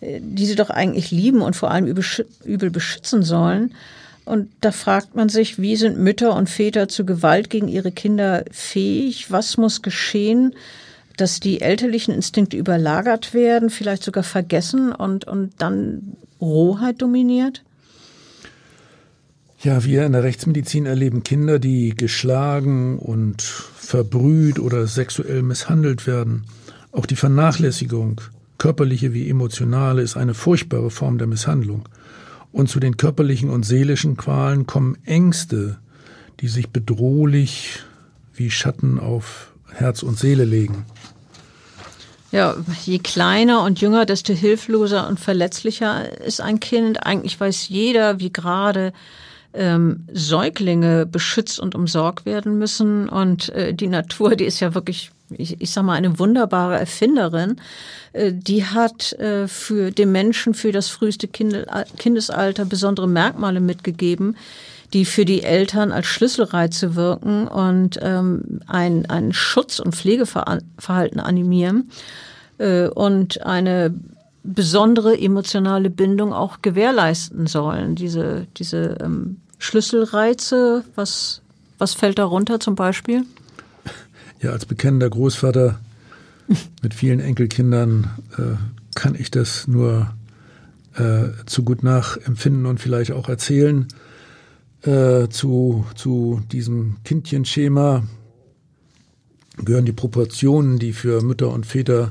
die 0.00 0.46
sie 0.46 0.56
doch 0.56 0.70
eigentlich 0.70 1.12
lieben 1.12 1.42
und 1.42 1.54
vor 1.54 1.70
allem 1.70 1.86
übel 1.86 2.70
beschützen 2.70 3.22
sollen. 3.22 3.72
Und 4.24 4.50
da 4.60 4.70
fragt 4.70 5.16
man 5.16 5.28
sich, 5.28 5.58
wie 5.58 5.76
sind 5.76 5.98
Mütter 5.98 6.36
und 6.36 6.48
Väter 6.48 6.88
zu 6.88 7.04
Gewalt 7.04 7.50
gegen 7.50 7.68
ihre 7.68 7.90
Kinder 7.90 8.44
fähig? 8.50 9.30
Was 9.30 9.56
muss 9.56 9.82
geschehen, 9.82 10.54
dass 11.16 11.40
die 11.40 11.60
elterlichen 11.60 12.14
Instinkte 12.14 12.56
überlagert 12.56 13.34
werden, 13.34 13.70
vielleicht 13.70 14.04
sogar 14.04 14.22
vergessen 14.22 14.92
und, 14.92 15.26
und 15.26 15.54
dann 15.58 16.16
Rohheit 16.40 17.02
dominiert? 17.02 17.62
Ja, 19.62 19.84
wir 19.84 20.04
in 20.06 20.12
der 20.12 20.24
Rechtsmedizin 20.24 20.86
erleben 20.86 21.22
Kinder, 21.22 21.60
die 21.60 21.90
geschlagen 21.90 22.98
und 22.98 23.42
verbrüht 23.42 24.58
oder 24.58 24.88
sexuell 24.88 25.42
misshandelt 25.42 26.06
werden. 26.06 26.46
Auch 26.90 27.06
die 27.06 27.14
Vernachlässigung, 27.14 28.20
körperliche 28.58 29.14
wie 29.14 29.30
emotionale, 29.30 30.02
ist 30.02 30.16
eine 30.16 30.34
furchtbare 30.34 30.90
Form 30.90 31.18
der 31.18 31.28
Misshandlung. 31.28 31.88
Und 32.52 32.68
zu 32.68 32.80
den 32.80 32.96
körperlichen 32.96 33.50
und 33.50 33.64
seelischen 33.64 34.16
Qualen 34.16 34.66
kommen 34.66 34.98
Ängste, 35.04 35.78
die 36.40 36.48
sich 36.48 36.68
bedrohlich 36.68 37.80
wie 38.34 38.50
Schatten 38.50 39.00
auf 39.00 39.52
Herz 39.72 40.02
und 40.02 40.18
Seele 40.18 40.44
legen. 40.44 40.84
Ja, 42.30 42.56
je 42.84 42.98
kleiner 42.98 43.62
und 43.62 43.80
jünger, 43.80 44.06
desto 44.06 44.32
hilfloser 44.32 45.06
und 45.06 45.20
verletzlicher 45.20 46.20
ist 46.22 46.40
ein 46.40 46.60
Kind. 46.60 47.04
Eigentlich 47.04 47.38
weiß 47.38 47.68
jeder, 47.68 48.20
wie 48.20 48.32
gerade 48.32 48.92
ähm, 49.54 50.06
Säuglinge 50.12 51.06
beschützt 51.06 51.60
und 51.60 51.74
umsorgt 51.74 52.26
werden 52.26 52.58
müssen. 52.58 53.08
Und 53.08 53.50
äh, 53.50 53.74
die 53.74 53.88
Natur, 53.88 54.36
die 54.36 54.44
ist 54.44 54.60
ja 54.60 54.74
wirklich 54.74 55.10
ich, 55.38 55.60
ich 55.60 55.70
sag 55.70 55.84
mal, 55.84 55.94
eine 55.94 56.18
wunderbare 56.18 56.78
Erfinderin, 56.78 57.56
äh, 58.12 58.32
die 58.32 58.64
hat 58.64 59.12
äh, 59.14 59.48
für 59.48 59.90
den 59.90 60.12
Menschen 60.12 60.54
für 60.54 60.72
das 60.72 60.88
früheste 60.88 61.28
Kindesalter 61.28 62.64
besondere 62.64 63.08
Merkmale 63.08 63.60
mitgegeben, 63.60 64.36
die 64.92 65.04
für 65.04 65.24
die 65.24 65.42
Eltern 65.42 65.90
als 65.90 66.06
Schlüsselreize 66.06 66.94
wirken 66.96 67.48
und 67.48 67.98
ähm, 68.02 68.60
ein, 68.66 69.08
ein 69.08 69.32
Schutz- 69.32 69.80
und 69.80 69.94
Pflegeverhalten 69.94 71.20
animieren 71.20 71.90
äh, 72.58 72.88
und 72.88 73.42
eine 73.42 73.94
besondere 74.44 75.18
emotionale 75.18 75.88
Bindung 75.88 76.32
auch 76.32 76.62
gewährleisten 76.62 77.46
sollen. 77.46 77.94
Diese, 77.94 78.46
diese 78.58 78.98
ähm, 79.00 79.36
Schlüsselreize, 79.62 80.84
was, 80.96 81.40
was 81.78 81.94
fällt 81.94 82.18
darunter 82.18 82.58
zum 82.58 82.74
Beispiel? 82.74 83.22
Ja, 84.40 84.50
als 84.50 84.66
bekennender 84.66 85.08
Großvater 85.08 85.78
mit 86.82 86.94
vielen 86.94 87.20
Enkelkindern 87.20 88.10
äh, 88.36 88.56
kann 88.96 89.14
ich 89.14 89.30
das 89.30 89.68
nur 89.68 90.12
äh, 90.94 91.28
zu 91.46 91.62
gut 91.62 91.84
nachempfinden 91.84 92.66
und 92.66 92.80
vielleicht 92.80 93.12
auch 93.12 93.28
erzählen. 93.28 93.86
Äh, 94.82 95.28
zu, 95.28 95.86
zu 95.94 96.42
diesem 96.50 96.96
Kindchenschema 97.04 98.02
gehören 99.58 99.84
die 99.84 99.92
Proportionen, 99.92 100.80
die 100.80 100.92
für 100.92 101.22
Mütter 101.22 101.50
und 101.50 101.66
Väter 101.66 102.10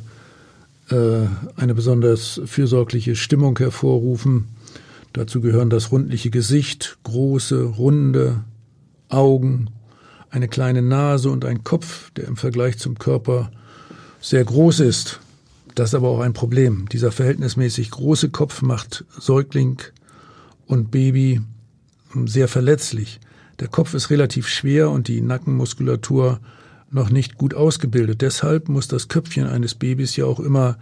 äh, 0.89 1.25
eine 1.57 1.75
besonders 1.75 2.39
fürsorgliche 2.45 3.17
Stimmung 3.17 3.59
hervorrufen. 3.59 4.47
Dazu 5.13 5.41
gehören 5.41 5.69
das 5.69 5.91
rundliche 5.91 6.29
Gesicht, 6.29 6.97
große, 7.03 7.63
runde 7.63 8.43
Augen, 9.09 9.69
eine 10.29 10.47
kleine 10.47 10.81
Nase 10.81 11.29
und 11.29 11.43
ein 11.43 11.63
Kopf, 11.63 12.11
der 12.11 12.27
im 12.27 12.37
Vergleich 12.37 12.77
zum 12.77 12.97
Körper 12.97 13.51
sehr 14.21 14.43
groß 14.45 14.79
ist. 14.79 15.19
Das 15.75 15.89
ist 15.89 15.95
aber 15.95 16.09
auch 16.09 16.21
ein 16.21 16.33
Problem. 16.33 16.87
Dieser 16.91 17.11
verhältnismäßig 17.11 17.91
große 17.91 18.29
Kopf 18.29 18.61
macht 18.61 19.03
Säugling 19.17 19.81
und 20.65 20.91
Baby 20.91 21.41
sehr 22.25 22.47
verletzlich. 22.47 23.19
Der 23.59 23.67
Kopf 23.67 23.93
ist 23.93 24.09
relativ 24.09 24.47
schwer 24.47 24.89
und 24.89 25.07
die 25.07 25.21
Nackenmuskulatur 25.21 26.39
noch 26.89 27.09
nicht 27.09 27.37
gut 27.37 27.53
ausgebildet. 27.53 28.21
Deshalb 28.21 28.69
muss 28.69 28.87
das 28.87 29.07
Köpfchen 29.07 29.47
eines 29.47 29.75
Babys 29.75 30.15
ja 30.15 30.25
auch 30.25 30.39
immer 30.39 30.77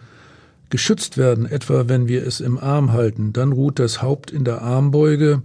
geschützt 0.70 1.18
werden, 1.18 1.46
etwa 1.46 1.88
wenn 1.88 2.08
wir 2.08 2.26
es 2.26 2.40
im 2.40 2.58
Arm 2.58 2.94
halten. 2.94 3.34
Dann 3.34 3.52
ruht 3.52 3.80
das 3.80 4.02
Haupt 4.02 4.32
in 4.32 4.44
der 4.44 4.62
Armbeuge 4.62 5.42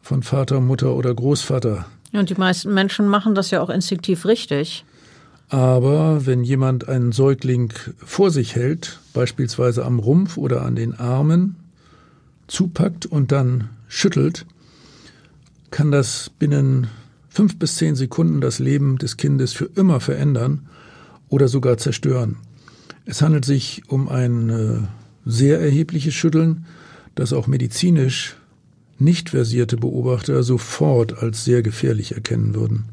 von 0.00 0.22
Vater, 0.22 0.60
Mutter 0.60 0.94
oder 0.94 1.14
Großvater. 1.14 1.86
Und 2.12 2.30
die 2.30 2.34
meisten 2.34 2.72
Menschen 2.72 3.08
machen 3.08 3.34
das 3.34 3.50
ja 3.50 3.60
auch 3.60 3.70
instinktiv 3.70 4.24
richtig. 4.24 4.84
Aber 5.48 6.26
wenn 6.26 6.44
jemand 6.44 6.88
einen 6.88 7.12
Säugling 7.12 7.72
vor 7.96 8.30
sich 8.30 8.54
hält, 8.54 9.00
beispielsweise 9.12 9.84
am 9.84 9.98
Rumpf 9.98 10.36
oder 10.36 10.62
an 10.62 10.76
den 10.76 10.94
Armen, 10.94 11.56
zupackt 12.46 13.06
und 13.06 13.32
dann 13.32 13.68
schüttelt, 13.88 14.46
kann 15.70 15.90
das 15.90 16.30
binnen 16.38 16.88
fünf 17.28 17.58
bis 17.58 17.76
zehn 17.76 17.96
Sekunden 17.96 18.40
das 18.40 18.58
Leben 18.58 18.96
des 18.98 19.16
Kindes 19.16 19.52
für 19.52 19.68
immer 19.74 20.00
verändern 20.00 20.68
oder 21.28 21.48
sogar 21.48 21.78
zerstören. 21.78 22.36
Es 23.06 23.22
handelt 23.22 23.44
sich 23.44 23.82
um 23.88 24.08
ein 24.08 24.50
äh, 24.50 24.78
sehr 25.24 25.60
erhebliches 25.60 26.14
Schütteln, 26.14 26.66
das 27.14 27.32
auch 27.32 27.46
medizinisch 27.46 28.36
nicht 28.98 29.30
versierte 29.30 29.76
Beobachter 29.76 30.42
sofort 30.42 31.22
als 31.22 31.44
sehr 31.44 31.62
gefährlich 31.62 32.12
erkennen 32.12 32.54
würden. 32.54 32.84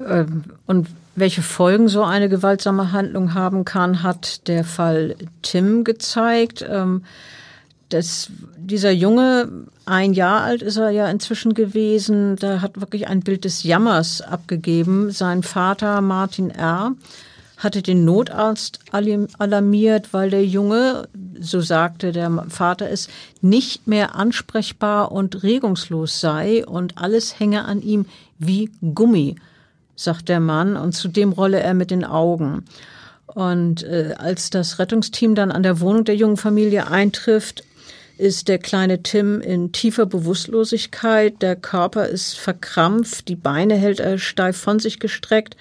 Ähm, 0.00 0.44
und 0.66 0.88
welche 1.14 1.42
Folgen 1.42 1.88
so 1.88 2.02
eine 2.02 2.28
gewaltsame 2.28 2.92
Handlung 2.92 3.34
haben 3.34 3.64
kann, 3.64 4.02
hat 4.02 4.48
der 4.48 4.64
Fall 4.64 5.16
Tim 5.42 5.84
gezeigt. 5.84 6.64
Ähm, 6.68 7.02
das, 7.88 8.30
dieser 8.56 8.90
Junge, 8.90 9.48
ein 9.84 10.12
Jahr 10.12 10.42
alt 10.42 10.62
ist 10.62 10.76
er 10.76 10.90
ja 10.90 11.08
inzwischen 11.08 11.54
gewesen, 11.54 12.36
der 12.36 12.60
hat 12.60 12.80
wirklich 12.80 13.06
ein 13.08 13.20
Bild 13.20 13.44
des 13.44 13.62
Jammers 13.62 14.20
abgegeben. 14.20 15.10
Sein 15.12 15.42
Vater 15.42 16.00
Martin 16.00 16.50
R. 16.50 16.92
hatte 17.56 17.82
den 17.82 18.04
Notarzt 18.04 18.80
alarmiert, 18.92 20.12
weil 20.12 20.30
der 20.30 20.44
Junge, 20.44 21.08
so 21.40 21.60
sagte 21.60 22.12
der 22.12 22.46
Vater 22.48 22.90
es, 22.90 23.08
nicht 23.40 23.86
mehr 23.86 24.14
ansprechbar 24.14 25.10
und 25.12 25.42
regungslos 25.42 26.20
sei 26.20 26.66
und 26.66 26.98
alles 26.98 27.40
hänge 27.40 27.64
an 27.64 27.80
ihm 27.80 28.06
wie 28.38 28.70
Gummi 28.94 29.36
sagt 29.96 30.28
der 30.28 30.40
Mann, 30.40 30.76
und 30.76 30.92
zudem 30.92 31.32
rolle 31.32 31.60
er 31.60 31.74
mit 31.74 31.90
den 31.90 32.04
Augen. 32.04 32.64
Und 33.26 33.82
äh, 33.82 34.14
als 34.16 34.50
das 34.50 34.78
Rettungsteam 34.78 35.34
dann 35.34 35.50
an 35.50 35.62
der 35.62 35.80
Wohnung 35.80 36.04
der 36.04 36.14
jungen 36.14 36.36
Familie 36.36 36.88
eintrifft, 36.88 37.64
ist 38.18 38.48
der 38.48 38.58
kleine 38.58 39.02
Tim 39.02 39.40
in 39.40 39.72
tiefer 39.72 40.06
Bewusstlosigkeit, 40.06 41.42
der 41.42 41.56
Körper 41.56 42.06
ist 42.06 42.38
verkrampft, 42.38 43.28
die 43.28 43.36
Beine 43.36 43.74
hält 43.74 44.00
er 44.00 44.18
steif 44.18 44.56
von 44.56 44.78
sich 44.78 45.00
gestreckt. 45.00 45.56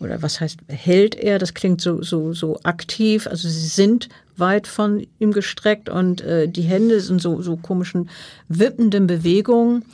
Oder 0.00 0.22
was 0.22 0.40
heißt 0.40 0.58
hält 0.68 1.14
er? 1.14 1.38
Das 1.38 1.54
klingt 1.54 1.80
so, 1.80 2.02
so, 2.02 2.32
so 2.32 2.58
aktiv. 2.62 3.26
Also 3.26 3.48
sie 3.48 3.68
sind 3.68 4.08
weit 4.36 4.66
von 4.66 5.06
ihm 5.18 5.32
gestreckt 5.32 5.88
und 5.88 6.22
äh, 6.22 6.48
die 6.48 6.62
Hände 6.62 7.00
sind 7.00 7.20
so, 7.20 7.42
so 7.42 7.56
komischen 7.56 8.08
wippenden 8.48 9.06
Bewegungen 9.06 9.84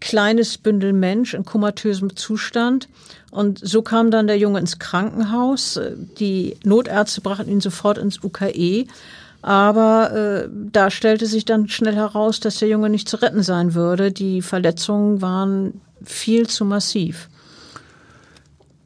kleines 0.00 0.58
Bündel 0.58 0.92
Mensch 0.92 1.34
in 1.34 1.44
komatösem 1.44 2.16
Zustand. 2.16 2.88
Und 3.30 3.58
so 3.62 3.82
kam 3.82 4.10
dann 4.10 4.26
der 4.26 4.38
Junge 4.38 4.60
ins 4.60 4.78
Krankenhaus. 4.78 5.80
Die 6.18 6.56
Notärzte 6.64 7.20
brachten 7.20 7.50
ihn 7.50 7.60
sofort 7.60 7.98
ins 7.98 8.22
UKE. 8.22 8.86
Aber 9.42 10.44
äh, 10.44 10.48
da 10.72 10.90
stellte 10.90 11.26
sich 11.26 11.44
dann 11.44 11.68
schnell 11.68 11.94
heraus, 11.94 12.40
dass 12.40 12.58
der 12.58 12.68
Junge 12.68 12.88
nicht 12.88 13.08
zu 13.08 13.20
retten 13.20 13.42
sein 13.42 13.74
würde. 13.74 14.10
Die 14.10 14.42
Verletzungen 14.42 15.20
waren 15.20 15.80
viel 16.02 16.48
zu 16.48 16.64
massiv. 16.64 17.28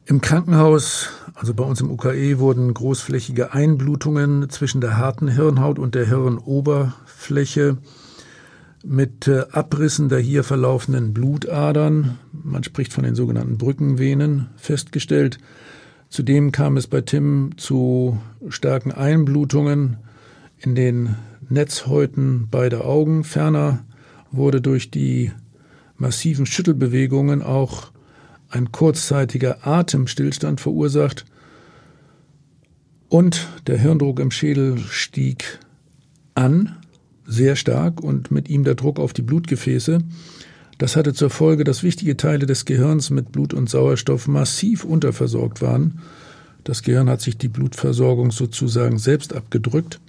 Im 0.09 0.21
Krankenhaus, 0.21 1.09
also 1.35 1.53
bei 1.53 1.63
uns 1.63 1.81
im 1.81 1.91
UKE, 1.91 2.39
wurden 2.39 2.73
großflächige 2.73 3.53
Einblutungen 3.53 4.49
zwischen 4.49 4.81
der 4.81 4.97
harten 4.97 5.27
Hirnhaut 5.27 5.77
und 5.77 5.93
der 5.93 6.07
Hirnoberfläche 6.07 7.77
mit 8.83 9.27
äh, 9.27 9.45
Abrissen 9.51 10.09
der 10.09 10.17
hier 10.17 10.43
verlaufenden 10.43 11.13
Blutadern, 11.13 12.17
man 12.31 12.63
spricht 12.63 12.91
von 12.91 13.03
den 13.03 13.13
sogenannten 13.13 13.59
Brückenvenen, 13.59 14.47
festgestellt. 14.55 15.37
Zudem 16.09 16.51
kam 16.51 16.75
es 16.75 16.87
bei 16.87 17.01
Tim 17.01 17.51
zu 17.57 18.19
starken 18.47 18.91
Einblutungen 18.91 19.97
in 20.57 20.73
den 20.73 21.17
Netzhäuten 21.49 22.47
beider 22.49 22.83
Augen. 22.83 23.23
Ferner 23.23 23.85
wurde 24.31 24.59
durch 24.59 24.89
die 24.89 25.31
massiven 25.97 26.47
Schüttelbewegungen 26.47 27.43
auch 27.43 27.91
ein 28.49 28.71
kurzzeitiger 28.71 29.65
Atemstillstand 29.67 30.59
verursacht 30.61 31.25
und 33.09 33.47
der 33.67 33.77
Hirndruck 33.77 34.19
im 34.19 34.31
Schädel 34.31 34.77
stieg 34.77 35.59
an 36.35 36.77
sehr 37.25 37.55
stark 37.55 38.01
und 38.01 38.31
mit 38.31 38.49
ihm 38.49 38.63
der 38.63 38.75
Druck 38.75 38.99
auf 38.99 39.13
die 39.13 39.21
Blutgefäße. 39.21 39.99
Das 40.79 40.95
hatte 40.95 41.13
zur 41.13 41.29
Folge, 41.29 41.63
dass 41.63 41.83
wichtige 41.83 42.17
Teile 42.17 42.45
des 42.45 42.65
Gehirns 42.65 43.09
mit 43.09 43.31
Blut 43.31 43.53
und 43.53 43.69
Sauerstoff 43.69 44.27
massiv 44.27 44.83
unterversorgt 44.83 45.61
waren. 45.61 45.99
Das 46.63 46.83
Gehirn 46.83 47.09
hat 47.09 47.21
sich 47.21 47.37
die 47.37 47.49
Blutversorgung 47.49 48.31
sozusagen 48.31 48.97
selbst 48.97 49.33
abgedrückt. 49.33 49.99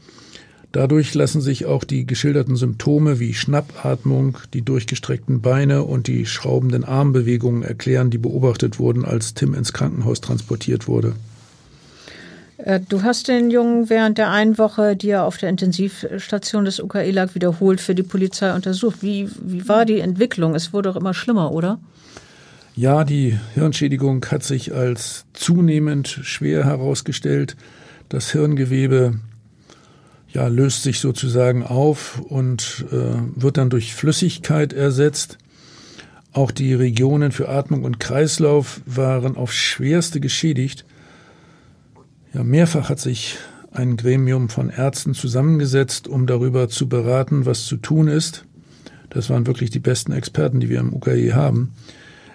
Dadurch 0.73 1.15
lassen 1.15 1.41
sich 1.41 1.67
auch 1.67 1.83
die 1.83 2.07
geschilderten 2.07 2.55
Symptome 2.55 3.19
wie 3.19 3.35
Schnappatmung, 3.35 4.39
die 4.55 4.63
durchgestreckten 4.63 5.41
Beine 5.41 5.83
und 5.83 6.07
die 6.07 6.27
schraubenden 6.27 6.85
Armbewegungen 6.85 7.65
erklären, 7.65 8.11
die 8.11 8.19
beobachtet 8.19 8.79
wurden, 8.79 9.05
als 9.05 9.35
Tim 9.35 9.55
ins 9.55 9.73
Krankenhaus 9.73 10.21
transportiert 10.21 10.87
wurde. 10.87 11.15
Äh, 12.59 12.81
du 12.89 13.03
hast 13.03 13.27
den 13.27 13.51
Jungen 13.51 13.91
während 13.91 14.19
der 14.19 14.31
einen 14.31 14.59
Woche, 14.59 14.95
die 14.95 15.11
er 15.11 15.25
auf 15.25 15.39
der 15.39 15.49
Intensivstation 15.49 16.65
des 16.65 16.81
UKE 16.81 17.11
lag, 17.11 17.35
wiederholt 17.35 17.81
für 17.81 17.97
die 17.97 18.05
Polizei 18.05 18.55
untersucht. 18.55 19.03
Wie, 19.03 19.29
wie 19.43 19.69
war 19.69 19.85
die 19.85 19.99
Entwicklung? 19.99 20.55
Es 20.55 20.73
wurde 20.73 20.91
doch 20.91 20.97
immer 20.97 21.15
schlimmer, 21.15 21.51
oder? 21.51 21.81
Ja, 22.77 23.03
die 23.03 23.37
Hirnschädigung 23.55 24.25
hat 24.31 24.45
sich 24.45 24.73
als 24.73 25.25
zunehmend 25.33 26.09
schwer 26.09 26.65
herausgestellt. 26.65 27.57
Das 28.09 28.31
Hirngewebe 28.31 29.19
ja, 30.33 30.47
löst 30.49 30.83
sich 30.83 31.01
sozusagen 31.01 31.65
auf 31.65 32.21
und 32.21 32.85
äh, 32.93 33.15
wird 33.35 33.57
dann 33.57 33.71
durch 33.71 33.95
Flüssigkeit 33.95 34.73
ersetzt. 34.73 35.39
Auch 36.33 36.53
die 36.53 36.75
Regionen 36.75 37.33
für 37.33 37.49
Atmung 37.49 37.83
und 37.83 37.99
Kreislauf 37.99 38.81
waren 38.87 39.37
aufs 39.37 39.57
schwerste 39.57 40.21
geschädigt. 40.21 40.85
Ja, 42.33 42.45
mehrfach 42.45 42.89
hat 42.89 43.01
sich 43.01 43.39
ein 43.73 43.97
Gremium 43.97 44.49
von 44.49 44.71
Ärzten 44.71 45.15
zusammengesetzt, 45.15 46.07
um 46.07 46.27
darüber 46.27 46.69
zu 46.69 46.89
beraten, 46.89 47.47
was 47.47 47.67
zu 47.67 47.77
tun 47.77 48.07
ist. 48.07 48.45
Das 49.11 49.31
waren 49.31 49.47
wirklich 49.47 49.71
die 49.71 49.81
besten 49.81 50.13
Experten, 50.13 50.61
die 50.61 50.69
wir 50.69 50.79
im 50.79 50.93
UKE 50.93 51.35
haben. 51.35 51.73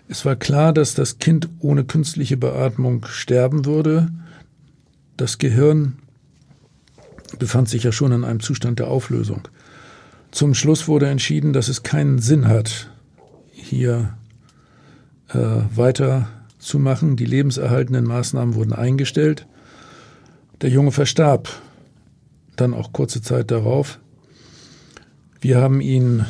Es 0.09 0.25
war 0.25 0.35
klar, 0.35 0.73
dass 0.73 0.93
das 0.93 1.19
Kind 1.19 1.49
ohne 1.59 1.85
künstliche 1.85 2.35
Beatmung 2.35 3.05
sterben 3.07 3.65
würde. 3.65 4.09
Das 5.15 5.37
Gehirn 5.37 5.97
befand 7.39 7.69
sich 7.69 7.83
ja 7.83 7.91
schon 7.91 8.11
in 8.11 8.23
einem 8.23 8.39
Zustand 8.39 8.79
der 8.79 8.87
Auflösung. 8.87 9.47
Zum 10.31 10.53
Schluss 10.53 10.87
wurde 10.87 11.07
entschieden, 11.07 11.53
dass 11.53 11.69
es 11.69 11.83
keinen 11.83 12.19
Sinn 12.19 12.47
hat, 12.47 12.89
hier 13.51 14.17
äh, 15.29 15.37
weiterzumachen. 15.73 17.15
Die 17.15 17.25
lebenserhaltenden 17.25 18.05
Maßnahmen 18.05 18.55
wurden 18.55 18.73
eingestellt. 18.73 19.47
Der 20.61 20.69
Junge 20.69 20.91
verstarb 20.91 21.49
dann 22.55 22.73
auch 22.73 22.93
kurze 22.93 23.21
Zeit 23.21 23.51
darauf. 23.51 23.99
Wir 25.41 25.57
haben 25.57 25.81
ihn 25.81 26.25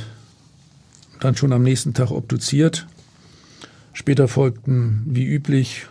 dann 1.20 1.36
schon 1.36 1.54
am 1.54 1.63
nächsten 1.63 1.94
Tag 1.94 2.12
obduziert. 2.12 2.88
Später 3.94 4.28
folgten 4.28 5.04
wie 5.06 5.26
üblich 5.26 5.88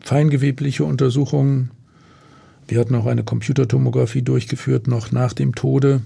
feingewebliche 0.00 0.84
Untersuchungen. 0.84 1.70
Wir 2.68 2.78
hatten 2.78 2.94
auch 2.94 3.06
eine 3.06 3.24
Computertomographie 3.24 4.22
durchgeführt, 4.22 4.86
noch 4.86 5.10
nach 5.10 5.32
dem 5.32 5.54
Tode. 5.54 6.02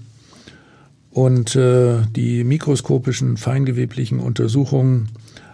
Und 1.11 1.55
äh, 1.55 2.01
die 2.15 2.43
mikroskopischen 2.43 3.37
feingeweblichen 3.37 4.19
Untersuchungen 4.19 5.09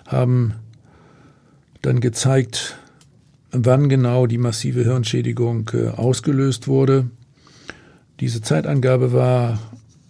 haben 0.05 0.53
dann 1.81 1.99
gezeigt, 1.99 2.77
wann 3.51 3.89
genau 3.89 4.27
die 4.27 4.37
massive 4.37 4.83
Hirnschädigung 4.83 5.71
äh, 5.73 5.89
ausgelöst 5.89 6.67
wurde. 6.67 7.09
Diese 8.19 8.41
Zeitangabe 8.41 9.11
war 9.11 9.59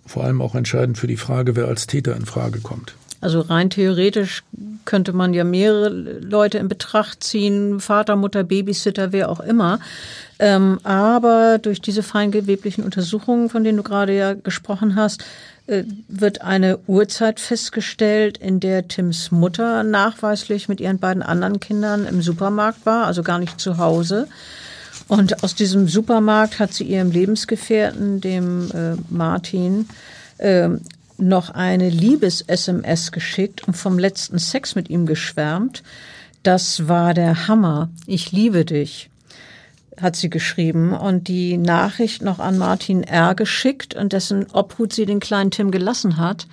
vor 0.06 0.24
allem 0.26 0.42
auch 0.42 0.56
entscheidend 0.56 0.98
für 0.98 1.08
die 1.08 1.18
Frage, 1.18 1.56
wer 1.56 1.68
als 1.68 1.88
Täter 1.88 2.16
in 2.16 2.26
Frage 2.26 2.60
kommt. 2.60 2.96
Also 3.22 3.42
rein 3.42 3.70
theoretisch 3.70 4.44
könnte 4.86 5.14
man 5.14 5.34
ja 5.34 5.44
mehrere 5.44 5.90
Leute 5.90 6.58
in 6.58 6.68
Betracht 6.68 7.24
ziehen, 7.24 7.80
Vater, 7.80 8.16
Mutter, 8.16 8.44
Babysitter, 8.44 9.12
wer 9.12 9.30
auch 9.30 9.40
immer. 9.40 9.80
Ähm, 10.40 10.80
aber 10.84 11.58
durch 11.58 11.82
diese 11.82 12.02
feingeweblichen 12.02 12.84
Untersuchungen, 12.84 13.50
von 13.50 13.66
denen 13.66 13.78
du 13.78 13.84
gerade 13.84 14.16
ja 14.16 14.34
gesprochen 14.34 14.96
hast, 14.96 15.24
äh, 15.68 15.84
wird 16.08 16.42
eine 16.42 16.80
Uhrzeit 16.88 17.42
festgestellt, 17.42 18.38
in 18.38 18.62
der 18.62 18.88
Tims 18.88 19.32
Mutter 19.32 19.84
nachweislich 19.84 20.70
mit 20.70 20.80
ihren 20.80 20.98
beiden 20.98 21.22
anderen 21.22 21.60
Kindern 21.60 22.06
im 22.06 22.22
Supermarkt 22.22 22.86
war, 22.86 23.06
also 23.06 23.22
gar 23.22 23.38
nicht 23.38 23.60
zu 23.60 23.78
Hause. 23.78 24.30
Und 25.10 25.44
aus 25.44 25.56
diesem 25.56 25.90
Supermarkt 25.90 26.60
hat 26.60 26.74
sie 26.74 26.86
ihrem 26.86 27.12
Lebensgefährten, 27.12 28.22
dem 28.22 28.72
äh, 28.72 28.96
Martin, 29.10 29.90
äh, 30.38 30.70
noch 31.18 31.50
eine 31.50 31.90
Liebes-SMS 31.90 33.12
geschickt 33.12 33.68
und 33.68 33.76
vom 33.76 34.00
letzten 34.00 34.40
Sex 34.40 34.76
mit 34.76 34.90
ihm 34.90 35.06
geschwärmt. 35.06 35.84
Das 36.44 36.88
war 36.88 37.14
der 37.14 37.50
Hammer. 37.50 37.90
Ich 38.06 38.32
liebe 38.32 38.64
dich 38.64 39.10
hat 40.02 40.16
sie 40.16 40.30
geschrieben 40.30 40.94
und 40.94 41.28
die 41.28 41.58
Nachricht 41.58 42.22
noch 42.22 42.40
an 42.40 42.58
Martin 42.58 43.04
R. 43.04 43.36
geschickt 43.36 43.96
und 43.96 44.14
dessen 44.14 44.48
Obhut 44.54 44.94
sie 44.94 45.06
den 45.06 45.20
kleinen 45.20 45.52
Tim 45.52 45.72
gelassen 45.72 46.18
hat. 46.18 46.48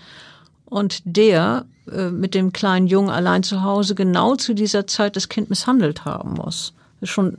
Und 0.64 1.02
der 1.04 1.66
äh, 1.90 2.10
mit 2.10 2.34
dem 2.34 2.52
kleinen 2.52 2.86
Jungen 2.86 3.10
allein 3.10 3.42
zu 3.42 3.62
Hause 3.62 3.94
genau 3.94 4.34
zu 4.34 4.54
dieser 4.54 4.86
Zeit 4.86 5.16
das 5.16 5.28
Kind 5.28 5.50
misshandelt 5.50 6.04
haben 6.04 6.34
muss. 6.34 6.74
Das 7.00 7.10
ist 7.10 7.14
schon 7.14 7.36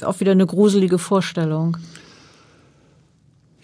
äh, 0.00 0.04
auch 0.04 0.20
wieder 0.20 0.32
eine 0.32 0.46
gruselige 0.46 0.98
Vorstellung. 0.98 1.78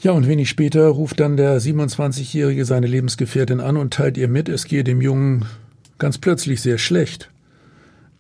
Ja, 0.01 0.13
und 0.13 0.27
wenig 0.27 0.49
später 0.49 0.89
ruft 0.89 1.21
dann 1.21 1.37
der 1.37 1.61
27-Jährige 1.61 2.65
seine 2.65 2.89
Lebensgefährtin 2.89 3.61
an 3.61 3.77
und 3.77 3.95
teilt 3.95 4.17
ihr 4.17 4.29
mit, 4.29 4.49
es 4.49 4.65
gehe 4.65 4.83
dem 4.83 5.01
Jungen 5.01 5.45
ganz 5.99 6.19
plötzlich 6.19 6.61
sehr 6.61 6.79
schlecht. 6.79 7.31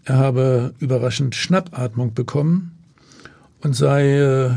er 0.04 0.18
habe 0.18 0.74
überraschend 0.78 1.34
Schnappatmung 1.34 2.14
bekommen 2.14 2.72
und 3.62 3.74
sei 3.74 4.18
äh, 4.18 4.50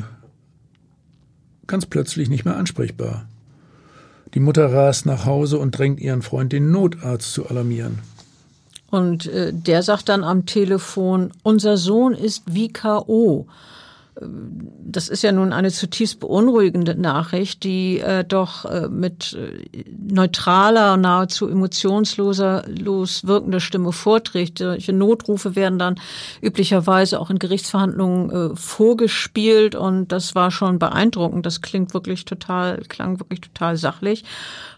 ganz 1.67 1.85
plötzlich 1.85 2.29
nicht 2.29 2.45
mehr 2.45 2.57
ansprechbar. 2.57 3.27
Die 4.33 4.39
Mutter 4.39 4.71
rast 4.71 5.05
nach 5.05 5.25
Hause 5.25 5.57
und 5.57 5.77
drängt 5.77 5.99
ihren 5.99 6.21
Freund, 6.21 6.51
den 6.51 6.71
Notarzt 6.71 7.33
zu 7.33 7.47
alarmieren. 7.47 7.99
Und 8.91 9.27
äh, 9.27 9.53
der 9.53 9.83
sagt 9.83 10.09
dann 10.09 10.23
am 10.23 10.45
Telefon, 10.45 11.31
unser 11.43 11.77
Sohn 11.77 12.13
ist 12.13 12.43
wie 12.47 12.71
K.O 12.71 13.47
das 14.21 15.09
ist 15.09 15.23
ja 15.23 15.31
nun 15.33 15.51
eine 15.51 15.71
zutiefst 15.71 16.21
beunruhigende 16.21 16.95
Nachricht, 16.95 17.63
die 17.63 17.99
äh, 17.99 18.23
doch 18.23 18.63
äh, 18.63 18.87
mit 18.87 19.33
äh, 19.33 19.83
neutraler, 20.07 20.95
nahezu 20.95 21.49
emotionsloser, 21.49 22.63
los 22.67 23.27
wirkender 23.27 23.59
Stimme 23.59 23.91
vorträgt. 23.91 24.59
Solche 24.59 24.93
Notrufe 24.93 25.55
werden 25.57 25.79
dann 25.79 25.95
üblicherweise 26.41 27.19
auch 27.19 27.29
in 27.29 27.39
Gerichtsverhandlungen 27.39 28.29
äh, 28.29 28.55
vorgespielt 28.55 29.75
und 29.75 30.13
das 30.13 30.33
war 30.33 30.49
schon 30.49 30.79
beeindruckend. 30.79 31.45
Das 31.45 31.61
klingt 31.61 31.93
wirklich 31.93 32.23
total, 32.23 32.77
klang 32.87 33.19
wirklich 33.19 33.41
total 33.41 33.75
sachlich. 33.75 34.23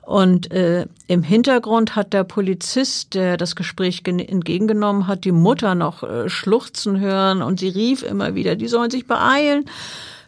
Und 0.07 0.53
äh, 0.53 0.85
im 1.07 1.21
Hintergrund 1.21 1.97
hat 1.97 2.13
der 2.13 2.23
Polizist, 2.23 3.13
der 3.13 3.35
das 3.35 3.57
Gespräch 3.57 4.03
entgegengenommen 4.05 5.05
hat, 5.05 5.25
die 5.25 5.33
Mutter 5.33 5.75
noch 5.75 6.01
äh, 6.01 6.29
schluchzen 6.29 7.01
hören 7.01 7.41
und 7.41 7.59
sie 7.59 7.67
rief 7.67 8.03
immer 8.03 8.33
wieder, 8.33 8.55
die 8.55 8.69
sollen 8.69 8.89
sich 8.89 9.05
beeilen. 9.05 9.65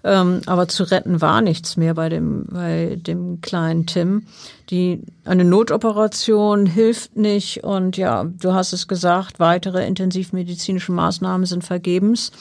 Ähm, 0.03 0.41
aber 0.47 0.67
zu 0.67 0.83
retten 0.83 1.21
war 1.21 1.39
nichts 1.39 1.77
mehr 1.77 1.93
bei 1.93 2.09
dem, 2.09 2.45
bei 2.51 2.97
dem 2.99 3.39
kleinen 3.39 3.85
Tim. 3.85 4.23
Die, 4.69 5.01
eine 5.23 5.45
Notoperation 5.45 6.65
hilft 6.65 7.15
nicht 7.15 7.63
und 7.63 7.95
ja, 7.95 8.25
du 8.25 8.51
hast 8.51 8.73
es 8.73 8.89
gesagt, 8.89 9.39
weitere 9.39 9.87
intensivmedizinische 9.87 10.91
Maßnahmen 10.91 11.45
sind 11.45 11.63
vergebens. 11.63 12.33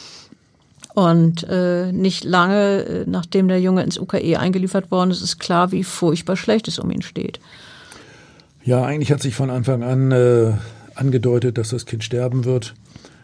Und 0.95 1.47
äh, 1.49 1.93
nicht 1.93 2.25
lange, 2.25 2.83
äh, 2.83 3.05
nachdem 3.07 3.49
der 3.49 3.61
Junge 3.61 3.83
ins 3.83 3.99
UKE 3.99 4.39
eingeliefert 4.39 4.91
worden 4.91 5.11
ist, 5.11 5.23
ist 5.23 5.39
klar, 5.39 5.71
wie 5.71 5.85
furchtbar 5.85 6.37
schlecht 6.37 6.67
es 6.69 6.79
um 6.79 6.91
ihn 6.91 7.03
steht. 7.03 7.41
Ja, 8.65 8.85
eigentlich 8.85 9.13
hat 9.13 9.23
sich 9.23 9.35
von 9.35 9.51
Anfang 9.51 9.83
an 9.83 10.13
äh, 10.13 10.53
angedeutet, 10.95 11.59
dass 11.59 11.71
das 11.71 11.87
Kind 11.87 12.05
sterben 12.05 12.45
wird. 12.45 12.75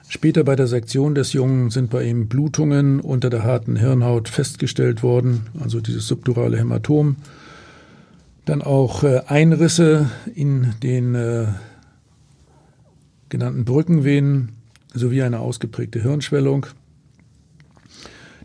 Später 0.09 0.45
bei 0.45 0.55
der 0.55 0.67
Sektion 0.67 1.15
des 1.15 1.33
Jungen 1.33 1.71
sind 1.71 1.91
bei 1.91 2.05
ihm 2.05 2.29
Blutungen 2.29 3.01
unter 3.01 3.31
der 3.31 3.43
harten 3.43 3.77
Hirnhaut 3.77 4.29
festgestellt 4.29 5.03
worden, 5.03 5.47
also 5.61 5.81
dieses 5.81 6.07
subdurale 6.07 6.59
Hämatom. 6.59 7.17
Dann 8.45 8.63
auch 8.63 9.03
äh, 9.03 9.23
Einrisse 9.27 10.11
in 10.35 10.75
den 10.83 11.15
äh, 11.15 11.47
genannten 13.31 13.65
Brückenvenen 13.65 14.53
sowie 14.93 15.23
eine 15.23 15.41
ausgeprägte 15.41 16.01
Hirnschwellung. 16.01 16.67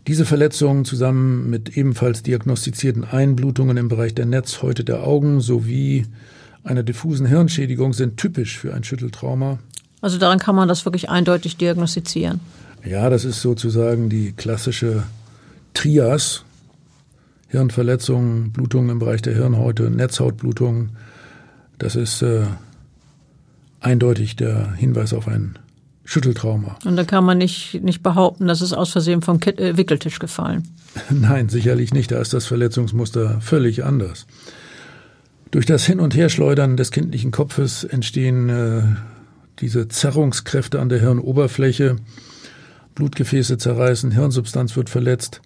Diese 0.06 0.24
Verletzungen 0.24 0.84
zusammen 0.84 1.50
mit 1.50 1.76
ebenfalls 1.76 2.22
diagnostizierten 2.22 3.04
Einblutungen 3.04 3.76
im 3.76 3.88
Bereich 3.88 4.14
der 4.14 4.26
Netzhäute 4.26 4.84
der 4.84 5.04
Augen 5.04 5.40
sowie 5.40 6.06
einer 6.64 6.82
diffusen 6.82 7.26
Hirnschädigung 7.26 7.92
sind 7.92 8.16
typisch 8.16 8.58
für 8.58 8.74
ein 8.74 8.84
Schütteltrauma. 8.84 9.58
Also 10.00 10.18
daran 10.18 10.38
kann 10.38 10.54
man 10.54 10.68
das 10.68 10.84
wirklich 10.84 11.10
eindeutig 11.10 11.56
diagnostizieren. 11.56 12.40
Ja, 12.84 13.10
das 13.10 13.24
ist 13.24 13.42
sozusagen 13.42 14.08
die 14.08 14.32
klassische 14.32 15.04
Trias. 15.74 16.44
Hirnverletzungen, 17.48 18.52
Blutungen 18.52 18.90
im 18.90 18.98
Bereich 19.00 19.22
der 19.22 19.34
Hirnhäute, 19.34 19.90
Netzhautblutungen. 19.90 20.90
Das 21.78 21.96
ist 21.96 22.22
äh, 22.22 22.44
eindeutig 23.80 24.36
der 24.36 24.72
Hinweis 24.74 25.12
auf 25.12 25.26
ein 25.26 25.58
Schütteltrauma. 26.10 26.76
Und 26.84 26.96
da 26.96 27.04
kann 27.04 27.24
man 27.24 27.38
nicht, 27.38 27.84
nicht 27.84 28.02
behaupten, 28.02 28.48
dass 28.48 28.62
es 28.62 28.72
aus 28.72 28.90
Versehen 28.90 29.22
vom 29.22 29.38
Kit 29.38 29.60
äh, 29.60 29.76
Wickeltisch 29.76 30.18
gefallen. 30.18 30.66
Nein, 31.10 31.48
sicherlich 31.48 31.94
nicht. 31.94 32.10
Da 32.10 32.20
ist 32.20 32.34
das 32.34 32.46
Verletzungsmuster 32.46 33.40
völlig 33.40 33.84
anders. 33.84 34.26
Durch 35.52 35.66
das 35.66 35.86
Hin- 35.86 36.00
und 36.00 36.16
Herschleudern 36.16 36.76
des 36.76 36.90
kindlichen 36.90 37.30
Kopfes 37.30 37.84
entstehen 37.84 38.48
äh, 38.48 38.82
diese 39.60 39.86
Zerrungskräfte 39.86 40.80
an 40.80 40.88
der 40.88 40.98
Hirnoberfläche. 40.98 41.94
Blutgefäße 42.96 43.56
zerreißen, 43.58 44.10
Hirnsubstanz 44.10 44.74
wird 44.74 44.90
verletzt. 44.90 45.40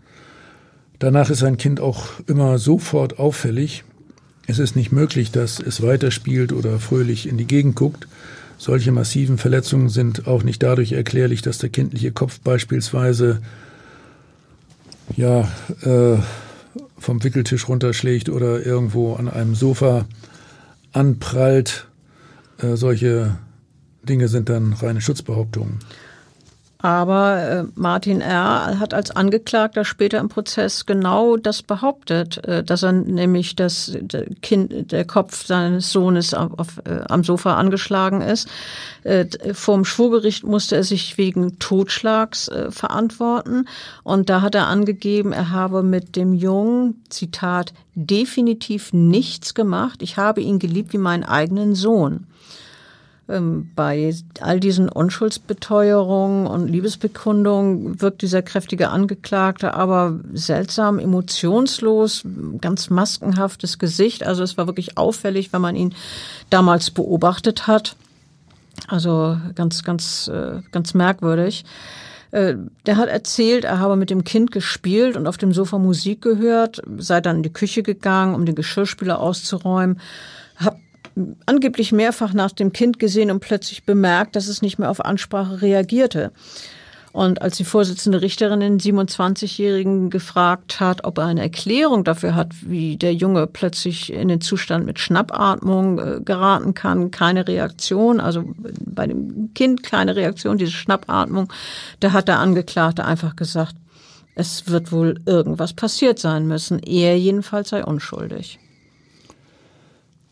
Danach 0.98 1.28
ist 1.28 1.42
ein 1.42 1.58
Kind 1.58 1.78
auch 1.78 2.06
immer 2.26 2.56
sofort 2.56 3.18
auffällig. 3.18 3.84
Es 4.46 4.58
ist 4.58 4.76
nicht 4.76 4.92
möglich, 4.92 5.30
dass 5.30 5.60
es 5.60 5.82
weiterspielt 5.82 6.54
oder 6.54 6.78
fröhlich 6.78 7.28
in 7.28 7.36
die 7.36 7.46
Gegend 7.46 7.76
guckt. 7.76 8.08
Solche 8.56 8.92
massiven 8.92 9.38
Verletzungen 9.38 9.88
sind 9.88 10.26
auch 10.26 10.42
nicht 10.42 10.62
dadurch 10.62 10.92
erklärlich, 10.92 11.42
dass 11.42 11.58
der 11.58 11.70
kindliche 11.70 12.12
Kopf 12.12 12.40
beispielsweise 12.40 13.40
ja, 15.16 15.48
äh, 15.82 16.18
vom 16.98 17.22
Wickeltisch 17.22 17.68
runterschlägt 17.68 18.28
oder 18.28 18.64
irgendwo 18.64 19.14
an 19.14 19.28
einem 19.28 19.54
Sofa 19.54 20.06
anprallt. 20.92 21.88
Äh, 22.58 22.76
solche 22.76 23.36
Dinge 24.02 24.28
sind 24.28 24.48
dann 24.48 24.72
reine 24.72 25.00
Schutzbehauptungen. 25.00 25.80
Aber 26.84 27.38
äh, 27.38 27.64
Martin 27.76 28.20
R. 28.20 28.78
hat 28.78 28.92
als 28.92 29.10
Angeklagter 29.10 29.86
später 29.86 30.18
im 30.18 30.28
Prozess 30.28 30.84
genau 30.84 31.38
das 31.38 31.62
behauptet, 31.62 32.44
äh, 32.44 32.62
dass 32.62 32.82
er 32.82 32.92
nämlich 32.92 33.56
das 33.56 33.96
der 33.98 34.26
Kind, 34.42 34.92
der 34.92 35.06
Kopf 35.06 35.46
seines 35.46 35.90
Sohnes 35.90 36.34
auf, 36.34 36.58
auf, 36.58 36.82
äh, 36.84 37.00
am 37.08 37.24
Sofa 37.24 37.54
angeschlagen 37.54 38.20
ist. 38.20 38.50
Äh, 39.02 39.24
vom 39.54 39.86
Schwurgericht 39.86 40.44
musste 40.44 40.76
er 40.76 40.84
sich 40.84 41.16
wegen 41.16 41.58
Totschlags 41.58 42.48
äh, 42.48 42.70
verantworten. 42.70 43.66
Und 44.02 44.28
da 44.28 44.42
hat 44.42 44.54
er 44.54 44.66
angegeben, 44.66 45.32
er 45.32 45.52
habe 45.52 45.82
mit 45.82 46.16
dem 46.16 46.34
Jungen, 46.34 47.02
Zitat, 47.08 47.72
definitiv 47.94 48.92
nichts 48.92 49.54
gemacht. 49.54 50.02
Ich 50.02 50.18
habe 50.18 50.42
ihn 50.42 50.58
geliebt 50.58 50.92
wie 50.92 50.98
meinen 50.98 51.24
eigenen 51.24 51.74
Sohn. 51.74 52.26
Ähm, 53.26 53.70
bei 53.74 54.14
all 54.40 54.60
diesen 54.60 54.88
Unschuldsbeteuerungen 54.88 56.46
und 56.46 56.68
Liebesbekundungen 56.68 58.00
wirkt 58.02 58.20
dieser 58.20 58.42
kräftige 58.42 58.90
Angeklagte 58.90 59.74
aber 59.74 60.20
seltsam, 60.34 60.98
emotionslos, 60.98 62.24
ganz 62.60 62.90
maskenhaftes 62.90 63.78
Gesicht. 63.78 64.24
Also 64.26 64.42
es 64.42 64.58
war 64.58 64.66
wirklich 64.66 64.98
auffällig, 64.98 65.52
wenn 65.52 65.62
man 65.62 65.74
ihn 65.74 65.94
damals 66.50 66.90
beobachtet 66.90 67.66
hat. 67.66 67.96
Also 68.88 69.38
ganz, 69.54 69.82
ganz, 69.84 70.28
äh, 70.28 70.60
ganz 70.70 70.92
merkwürdig. 70.92 71.64
Äh, 72.30 72.56
der 72.84 72.96
hat 72.96 73.08
erzählt, 73.08 73.64
er 73.64 73.78
habe 73.78 73.96
mit 73.96 74.10
dem 74.10 74.24
Kind 74.24 74.50
gespielt 74.50 75.16
und 75.16 75.26
auf 75.26 75.38
dem 75.38 75.52
Sofa 75.52 75.78
Musik 75.78 76.20
gehört, 76.20 76.82
sei 76.98 77.20
dann 77.20 77.36
in 77.36 77.42
die 77.42 77.52
Küche 77.52 77.82
gegangen, 77.82 78.34
um 78.34 78.44
den 78.44 78.56
Geschirrspüler 78.56 79.20
auszuräumen, 79.20 80.00
angeblich 81.46 81.92
mehrfach 81.92 82.32
nach 82.32 82.52
dem 82.52 82.72
Kind 82.72 82.98
gesehen 82.98 83.30
und 83.30 83.40
plötzlich 83.40 83.84
bemerkt, 83.84 84.36
dass 84.36 84.48
es 84.48 84.62
nicht 84.62 84.78
mehr 84.78 84.90
auf 84.90 85.04
Ansprache 85.04 85.62
reagierte. 85.62 86.32
Und 87.14 87.42
als 87.42 87.56
die 87.56 87.64
Vorsitzende 87.64 88.22
Richterin 88.22 88.58
den 88.58 88.80
27-Jährigen 88.80 90.10
gefragt 90.10 90.80
hat, 90.80 91.04
ob 91.04 91.18
er 91.18 91.26
eine 91.26 91.42
Erklärung 91.42 92.02
dafür 92.02 92.34
hat, 92.34 92.52
wie 92.62 92.96
der 92.96 93.14
Junge 93.14 93.46
plötzlich 93.46 94.12
in 94.12 94.26
den 94.26 94.40
Zustand 94.40 94.84
mit 94.84 94.98
Schnappatmung 94.98 96.00
äh, 96.00 96.20
geraten 96.24 96.74
kann, 96.74 97.12
keine 97.12 97.46
Reaktion, 97.46 98.18
also 98.18 98.42
bei 98.84 99.06
dem 99.06 99.54
Kind 99.54 99.84
keine 99.84 100.16
Reaktion, 100.16 100.58
diese 100.58 100.72
Schnappatmung, 100.72 101.52
da 102.00 102.10
hat 102.10 102.26
der 102.26 102.40
Angeklagte 102.40 103.04
einfach 103.04 103.36
gesagt, 103.36 103.76
es 104.34 104.66
wird 104.66 104.90
wohl 104.90 105.20
irgendwas 105.24 105.72
passiert 105.72 106.18
sein 106.18 106.48
müssen. 106.48 106.80
Er 106.80 107.16
jedenfalls 107.16 107.68
sei 107.68 107.84
unschuldig. 107.84 108.58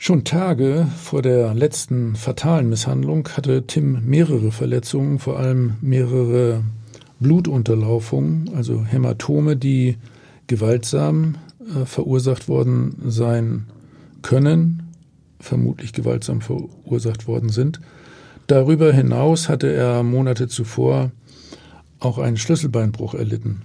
Schon 0.04 0.24
Tage 0.24 0.88
vor 1.00 1.22
der 1.22 1.54
letzten 1.54 2.16
fatalen 2.16 2.68
Misshandlung 2.68 3.28
hatte 3.36 3.68
Tim 3.68 4.04
mehrere 4.04 4.50
Verletzungen, 4.50 5.20
vor 5.20 5.38
allem 5.38 5.74
mehrere 5.80 6.64
Blutunterlaufungen, 7.20 8.50
also 8.52 8.84
Hämatome, 8.84 9.56
die 9.56 9.98
gewaltsam 10.48 11.36
äh, 11.60 11.84
verursacht 11.84 12.48
worden 12.48 12.96
sein 13.06 13.66
können, 14.22 14.88
vermutlich 15.38 15.92
gewaltsam 15.92 16.40
verursacht 16.40 17.28
worden 17.28 17.50
sind. 17.50 17.80
Darüber 18.48 18.92
hinaus 18.92 19.48
hatte 19.48 19.72
er 19.72 20.02
Monate 20.02 20.48
zuvor 20.48 21.12
auch 22.00 22.18
einen 22.18 22.38
Schlüsselbeinbruch 22.38 23.14
erlitten. 23.14 23.62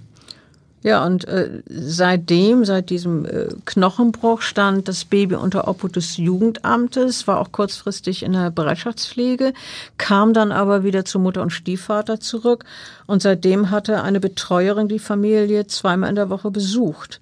Ja, 0.84 1.04
und 1.04 1.26
äh, 1.26 1.62
seitdem, 1.68 2.64
seit 2.64 2.90
diesem 2.90 3.24
äh, 3.24 3.48
Knochenbruch 3.64 4.42
stand 4.42 4.86
das 4.86 5.04
Baby 5.04 5.34
unter 5.34 5.66
Obhut 5.66 5.96
des 5.96 6.16
Jugendamtes, 6.18 7.26
war 7.26 7.40
auch 7.40 7.50
kurzfristig 7.50 8.22
in 8.22 8.32
der 8.32 8.52
Bereitschaftspflege, 8.52 9.54
kam 9.96 10.34
dann 10.34 10.52
aber 10.52 10.84
wieder 10.84 11.04
zu 11.04 11.18
Mutter 11.18 11.42
und 11.42 11.50
Stiefvater 11.50 12.20
zurück 12.20 12.64
und 13.06 13.22
seitdem 13.22 13.70
hatte 13.70 14.02
eine 14.02 14.20
Betreuerin 14.20 14.86
die 14.86 15.00
Familie 15.00 15.66
zweimal 15.66 16.10
in 16.10 16.16
der 16.16 16.30
Woche 16.30 16.52
besucht. 16.52 17.20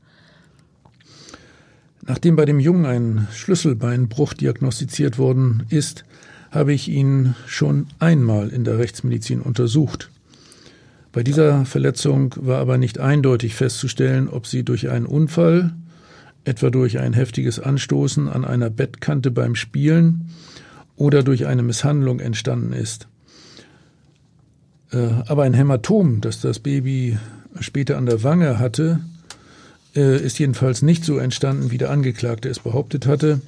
Nachdem 2.02 2.36
bei 2.36 2.44
dem 2.44 2.60
Jungen 2.60 2.84
ein 2.84 3.26
Schlüsselbeinbruch 3.32 4.34
diagnostiziert 4.34 5.18
worden 5.18 5.64
ist, 5.70 6.04
habe 6.50 6.74
ich 6.74 6.88
ihn 6.88 7.34
schon 7.46 7.86
einmal 7.98 8.50
in 8.50 8.64
der 8.64 8.78
Rechtsmedizin 8.78 9.40
untersucht. 9.40 10.10
Bei 11.16 11.22
dieser 11.22 11.64
Verletzung 11.64 12.34
war 12.36 12.58
aber 12.58 12.76
nicht 12.76 13.00
eindeutig 13.00 13.54
festzustellen, 13.54 14.28
ob 14.28 14.46
sie 14.46 14.64
durch 14.64 14.90
einen 14.90 15.06
Unfall, 15.06 15.72
etwa 16.44 16.68
durch 16.68 16.98
ein 16.98 17.14
heftiges 17.14 17.58
Anstoßen 17.58 18.28
an 18.28 18.44
einer 18.44 18.68
Bettkante 18.68 19.30
beim 19.30 19.54
Spielen 19.54 20.28
oder 20.94 21.22
durch 21.22 21.46
eine 21.46 21.62
Misshandlung 21.62 22.20
entstanden 22.20 22.74
ist. 22.74 23.08
Äh, 24.92 25.08
aber 25.26 25.44
ein 25.44 25.54
Hämatom, 25.54 26.20
das 26.20 26.42
das 26.42 26.58
Baby 26.58 27.16
später 27.60 27.96
an 27.96 28.04
der 28.04 28.22
Wange 28.22 28.58
hatte, 28.58 29.00
äh, 29.94 30.22
ist 30.22 30.38
jedenfalls 30.38 30.82
nicht 30.82 31.02
so 31.02 31.16
entstanden, 31.16 31.70
wie 31.70 31.78
der 31.78 31.92
Angeklagte 31.92 32.50
es 32.50 32.58
behauptet 32.58 33.06
hatte. 33.06 33.40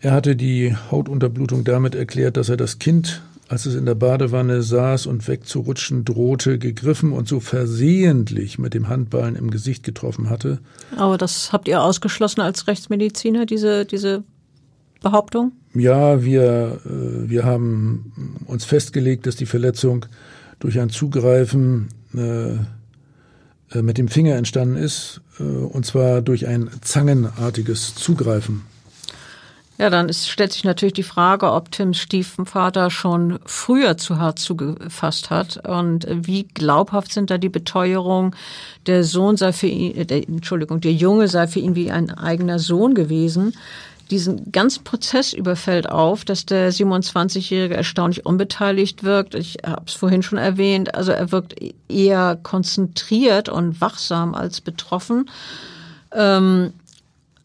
Er 0.00 0.10
hatte 0.10 0.34
die 0.34 0.74
Hautunterblutung 0.90 1.62
damit 1.62 1.94
erklärt, 1.94 2.36
dass 2.36 2.48
er 2.48 2.56
das 2.56 2.80
Kind, 2.80 3.22
als 3.48 3.66
es 3.66 3.74
in 3.74 3.86
der 3.86 3.94
Badewanne 3.94 4.62
saß 4.62 5.06
und 5.06 5.26
wegzurutschen 5.26 6.04
drohte, 6.04 6.58
gegriffen 6.58 7.12
und 7.12 7.26
so 7.26 7.40
versehentlich 7.40 8.58
mit 8.58 8.74
dem 8.74 8.88
Handballen 8.88 9.36
im 9.36 9.50
Gesicht 9.50 9.82
getroffen 9.84 10.28
hatte. 10.28 10.58
Aber 10.96 11.16
das 11.16 11.52
habt 11.52 11.66
ihr 11.66 11.82
ausgeschlossen 11.82 12.42
als 12.42 12.66
Rechtsmediziner, 12.66 13.46
diese, 13.46 13.86
diese 13.86 14.22
Behauptung? 15.00 15.52
Ja, 15.74 16.22
wir, 16.24 16.80
äh, 16.84 17.30
wir 17.30 17.44
haben 17.44 18.40
uns 18.46 18.64
festgelegt, 18.64 19.26
dass 19.26 19.36
die 19.36 19.46
Verletzung 19.46 20.06
durch 20.58 20.78
ein 20.80 20.90
Zugreifen 20.90 21.88
äh, 22.14 22.54
äh, 23.76 23.82
mit 23.82 23.98
dem 23.98 24.08
Finger 24.08 24.36
entstanden 24.36 24.76
ist, 24.76 25.20
und 25.38 25.86
zwar 25.86 26.20
durch 26.20 26.48
ein 26.48 26.68
zangenartiges 26.80 27.94
Zugreifen. 27.94 28.62
Ja, 29.78 29.90
dann 29.90 30.08
ist, 30.08 30.28
stellt 30.28 30.52
sich 30.52 30.64
natürlich 30.64 30.94
die 30.94 31.04
Frage, 31.04 31.52
ob 31.52 31.70
Tims 31.70 31.98
Stiefvater 31.98 32.90
schon 32.90 33.38
früher 33.46 33.96
zu 33.96 34.18
hart 34.18 34.40
zugefasst 34.40 35.30
hat 35.30 35.68
und 35.68 36.06
wie 36.10 36.48
glaubhaft 36.48 37.12
sind 37.12 37.30
da 37.30 37.38
die 37.38 37.48
Beteuerungen, 37.48 38.34
der 38.86 39.04
Sohn 39.04 39.36
sei 39.36 39.52
für 39.52 39.68
ihn, 39.68 40.04
der, 40.06 40.28
Entschuldigung, 40.28 40.80
der 40.80 40.92
Junge 40.92 41.28
sei 41.28 41.46
für 41.46 41.60
ihn 41.60 41.76
wie 41.76 41.92
ein 41.92 42.10
eigener 42.10 42.58
Sohn 42.58 42.94
gewesen 42.94 43.54
diesen 44.10 44.50
ganzen 44.52 44.84
Prozess 44.84 45.32
überfällt 45.32 45.88
auf, 45.88 46.24
dass 46.24 46.46
der 46.46 46.72
27-Jährige 46.72 47.76
erstaunlich 47.76 48.24
unbeteiligt 48.24 49.02
wirkt. 49.02 49.34
Ich 49.34 49.58
habe 49.66 49.84
es 49.86 49.94
vorhin 49.94 50.22
schon 50.22 50.38
erwähnt. 50.38 50.94
Also 50.94 51.12
er 51.12 51.30
wirkt 51.30 51.54
eher 51.88 52.38
konzentriert 52.42 53.48
und 53.48 53.80
wachsam 53.80 54.34
als 54.34 54.60
betroffen. 54.60 55.28
Ähm, 56.12 56.72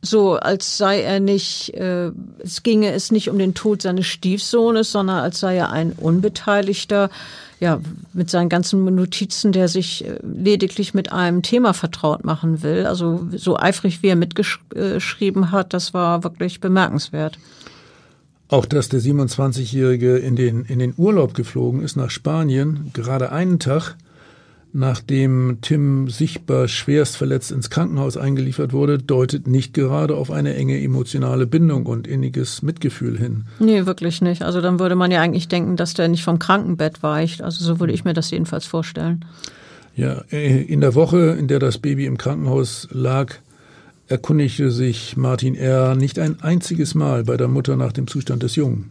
so, 0.04 0.34
als 0.34 0.78
sei 0.78 1.02
er 1.02 1.20
nicht, 1.22 1.74
äh, 1.76 2.12
es 2.40 2.62
ginge 2.62 2.92
es 2.92 3.10
nicht 3.10 3.30
um 3.30 3.40
den 3.40 3.54
Tod 3.54 3.82
seines 3.82 4.06
Stiefsohnes, 4.06 4.92
sondern 4.92 5.18
als 5.18 5.40
sei 5.40 5.56
er 5.56 5.72
ein 5.72 5.94
Unbeteiligter 5.94 7.10
ja, 7.62 7.80
mit 8.12 8.30
seinen 8.30 8.50
ganzen 8.50 8.84
Notizen, 8.84 9.54
der 9.54 9.70
sich 9.70 10.06
äh, 10.06 10.20
lediglich 10.22 10.94
mit 10.94 11.14
einem 11.14 11.42
Thema 11.42 11.74
vertraut 11.74 12.26
machen 12.26 12.62
will. 12.62 12.86
Also 12.86 13.26
so 13.34 13.58
eifrig, 13.58 14.04
wie 14.04 14.10
er 14.10 14.18
mitgeschrieben 14.18 15.52
hat, 15.52 15.74
das 15.74 15.94
war 15.94 16.26
wirklich 16.26 16.60
bemerkenswert. 16.60 17.40
Auch 18.50 18.66
dass 18.66 18.90
der 18.90 19.00
27-Jährige 19.00 20.18
in 20.18 20.36
den, 20.36 20.66
in 20.66 20.80
den 20.80 20.94
Urlaub 20.98 21.34
geflogen 21.34 21.82
ist 21.82 21.96
nach 21.96 22.10
Spanien, 22.12 22.92
gerade 22.94 23.32
einen 23.32 23.60
Tag, 23.60 23.96
nachdem 24.74 25.60
Tim 25.62 26.10
sichtbar 26.10 26.68
schwerst 26.68 27.16
verletzt 27.16 27.52
ins 27.52 27.70
Krankenhaus 27.70 28.18
eingeliefert 28.18 28.74
wurde, 28.74 28.98
deutet 28.98 29.48
nicht 29.48 29.74
gerade 29.74 30.16
auf 30.16 30.32
eine 30.32 30.56
enge 30.56 30.82
emotionale 30.82 31.46
Bindung 31.46 31.86
und 31.86 32.08
inniges 32.08 32.64
Mitgefühl 32.64 33.18
hin. 33.18 33.46
Nee, 33.60 33.86
wirklich 33.86 34.22
nicht. 34.22 34.42
Also 34.42 34.62
dann 34.62 34.80
würde 34.80 34.96
man 34.96 35.12
ja 35.12 35.22
eigentlich 35.22 35.48
denken, 35.48 35.76
dass 35.76 35.94
der 35.94 36.08
nicht 36.08 36.24
vom 36.24 36.40
Krankenbett 36.40 37.04
weicht. 37.04 37.42
Also 37.42 37.64
so 37.64 37.80
würde 37.80 37.94
ich 37.94 38.04
mir 38.04 38.14
das 38.14 38.32
jedenfalls 38.32 38.66
vorstellen. 38.66 39.26
Ja, 39.96 40.24
äh, 40.32 40.64
in 40.64 40.82
der 40.82 40.96
Woche, 40.96 41.38
in 41.40 41.48
der 41.48 41.60
das 41.60 41.78
Baby 41.78 42.08
im 42.08 42.18
Krankenhaus 42.18 42.88
lag, 42.92 43.36
erkundigte 44.08 44.72
sich 44.72 45.16
Martin 45.16 45.56
R. 45.56 45.96
nicht 45.96 46.18
ein 46.18 46.42
einziges 46.42 46.96
Mal 46.96 47.24
bei 47.24 47.38
der 47.38 47.48
Mutter 47.48 47.78
nach 47.78 47.92
dem 47.92 48.08
Zustand 48.08 48.42
des 48.42 48.56
Jungen. 48.56 48.90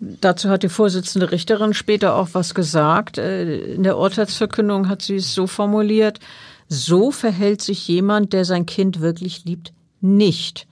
Dazu 0.00 0.48
hat 0.48 0.62
die 0.62 0.70
Vorsitzende 0.70 1.30
Richterin 1.30 1.74
später 1.74 2.14
auch 2.14 2.30
was 2.32 2.54
gesagt. 2.54 3.18
Äh, 3.18 3.74
in 3.74 3.82
der 3.82 3.98
Urteilsverkündung 3.98 4.88
hat 4.88 5.02
sie 5.02 5.16
es 5.16 5.34
so 5.34 5.46
formuliert, 5.46 6.20
so 6.68 7.10
verhält 7.10 7.60
sich 7.60 7.86
jemand, 7.86 8.32
der 8.32 8.46
sein 8.46 8.64
Kind 8.64 9.00
wirklich 9.00 9.44
liebt, 9.44 9.74
nicht. 10.00 10.66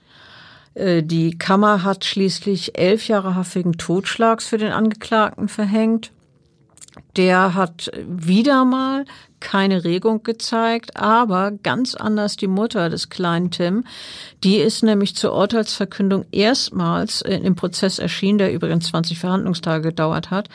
Äh, 0.73 1.03
die 1.03 1.37
Kammer 1.37 1.83
hat 1.83 2.05
schließlich 2.05 2.77
elf 2.77 3.07
Jahre 3.07 3.35
Haft 3.35 3.53
wegen 3.53 3.73
Totschlags 3.73 4.47
für 4.47 4.57
den 4.57 4.71
Angeklagten 4.71 5.47
verhängt. 5.47 6.11
Der 7.15 7.53
hat 7.55 7.91
wieder 8.07 8.65
mal 8.65 9.05
keine 9.39 9.83
Regung 9.83 10.23
gezeigt, 10.23 10.97
aber 10.97 11.51
ganz 11.51 11.95
anders 11.95 12.35
die 12.35 12.47
Mutter 12.47 12.89
des 12.89 13.09
kleinen 13.09 13.51
Tim. 13.51 13.85
Die 14.43 14.57
ist 14.57 14.83
nämlich 14.83 15.15
zur 15.15 15.33
Urteilsverkündung 15.33 16.25
erstmals 16.31 17.21
im 17.21 17.55
Prozess 17.55 17.99
erschienen, 17.99 18.37
der 18.37 18.53
übrigens 18.53 18.87
20 18.87 19.17
Verhandlungstage 19.19 19.89
gedauert 19.89 20.29
hat. 20.29 20.49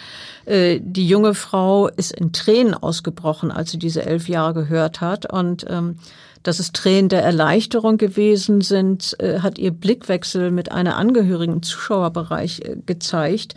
Äh, 0.44 0.80
die 0.82 1.08
junge 1.08 1.34
Frau 1.34 1.88
ist 1.88 2.12
in 2.12 2.32
Tränen 2.32 2.74
ausgebrochen, 2.74 3.50
als 3.50 3.70
sie 3.70 3.78
diese 3.78 4.04
elf 4.04 4.28
Jahre 4.28 4.54
gehört 4.54 5.00
hat 5.00 5.30
und 5.32 5.64
ähm, 5.68 5.96
dass 6.44 6.58
es 6.58 6.72
Tränen 6.72 7.08
der 7.08 7.24
Erleichterung 7.24 7.96
gewesen 7.96 8.60
sind, 8.60 9.16
äh, 9.18 9.40
hat 9.40 9.58
ihr 9.58 9.70
Blickwechsel 9.70 10.50
mit 10.50 10.70
einer 10.70 10.96
Angehörigen 10.96 11.54
im 11.54 11.62
Zuschauerbereich 11.62 12.60
äh, 12.60 12.76
gezeigt, 12.84 13.54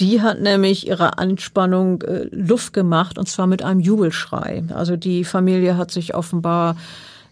die 0.00 0.20
hat 0.22 0.40
nämlich 0.40 0.86
ihre 0.88 1.18
Anspannung 1.18 2.02
äh, 2.02 2.24
Luft 2.30 2.72
gemacht 2.72 3.18
und 3.18 3.28
zwar 3.28 3.46
mit 3.46 3.62
einem 3.62 3.80
Jubelschrei. 3.80 4.64
Also 4.74 4.96
die 4.96 5.24
Familie 5.24 5.76
hat 5.76 5.90
sich 5.90 6.14
offenbar 6.14 6.76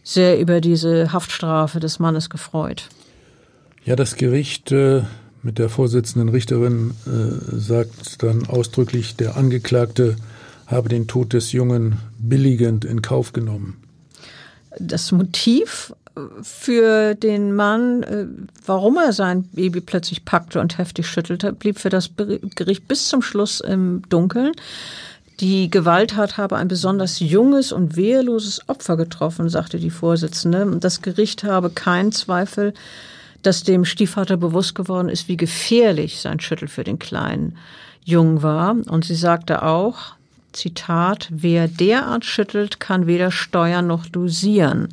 sehr 0.03 0.39
über 0.39 0.61
diese 0.61 1.13
Haftstrafe 1.13 1.81
des 1.81 1.99
Mannes 1.99 2.31
gefreut. 2.31 2.89
Ja, 3.85 3.97
das 3.97 4.17
Gericht 4.17 4.71
äh, 4.73 5.03
mit 5.43 5.59
der 5.59 5.69
Vorsitzenden 5.69 6.29
Richterin 6.29 6.93
äh, 7.07 7.57
sagt 7.57 8.23
dann 8.23 8.47
ausdrücklich, 8.47 9.17
der 9.17 9.37
Angeklagte 9.37 10.17
habe 10.67 10.89
den 10.89 11.09
Tod 11.09 11.33
des 11.33 11.53
Jungen 11.53 11.97
billigend 12.19 12.85
in 12.85 13.03
Kauf 13.03 13.33
genommen. 13.33 13.83
Das 14.79 15.11
Motiv 15.13 15.95
für 16.43 17.15
den 17.15 17.55
Mann, 17.55 18.03
äh, 18.03 18.27
warum 18.65 18.97
er 18.97 19.13
sein 19.13 19.45
Baby 19.53 19.81
plötzlich 19.81 20.25
packte 20.25 20.61
und 20.61 20.79
heftig 20.79 21.07
schüttelte, 21.07 21.53
blieb 21.53 21.79
für 21.79 21.91
das 21.91 22.11
Gericht 22.55 22.89
bis 22.89 23.09
zum 23.09 23.23
Schluss 23.23 23.61
im 23.61 24.03
Dunkeln. 24.09 24.53
Die 25.41 25.71
Gewalttat 25.71 26.37
habe 26.37 26.57
ein 26.57 26.67
besonders 26.67 27.21
junges 27.21 27.71
und 27.71 27.95
wehrloses 27.95 28.69
Opfer 28.69 28.97
getroffen, 28.97 29.49
sagte 29.49 29.79
die 29.79 29.91
Vorsitzende. 29.91 30.79
Das 30.81 31.01
Gericht 31.01 31.45
habe 31.45 31.71
keinen 31.71 32.11
Zweifel, 32.11 32.75
dass 33.43 33.63
dem 33.63 33.85
Stiefvater 33.85 34.37
bewusst 34.37 34.75
geworden 34.75 35.09
ist, 35.09 35.29
wie 35.29 35.37
gefährlich 35.37 36.21
sein 36.21 36.41
Schüttel 36.41 36.67
für 36.67 36.83
den 36.83 36.99
kleinen 36.99 37.57
Jungen 38.05 38.43
war. 38.43 38.77
Und 38.89 39.05
sie 39.05 39.15
sagte 39.15 39.63
auch, 39.63 40.17
Zitat, 40.53 41.29
wer 41.31 41.69
derart 41.69 42.25
schüttelt, 42.25 42.81
kann 42.81 43.07
weder 43.07 43.31
steuern 43.31 43.87
noch 43.87 44.07
dosieren. 44.07 44.89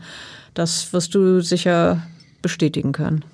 Das 0.55 0.93
wirst 0.93 1.13
du 1.13 1.41
sicher 1.41 2.07
bestätigen 2.41 2.93
können. 2.93 3.25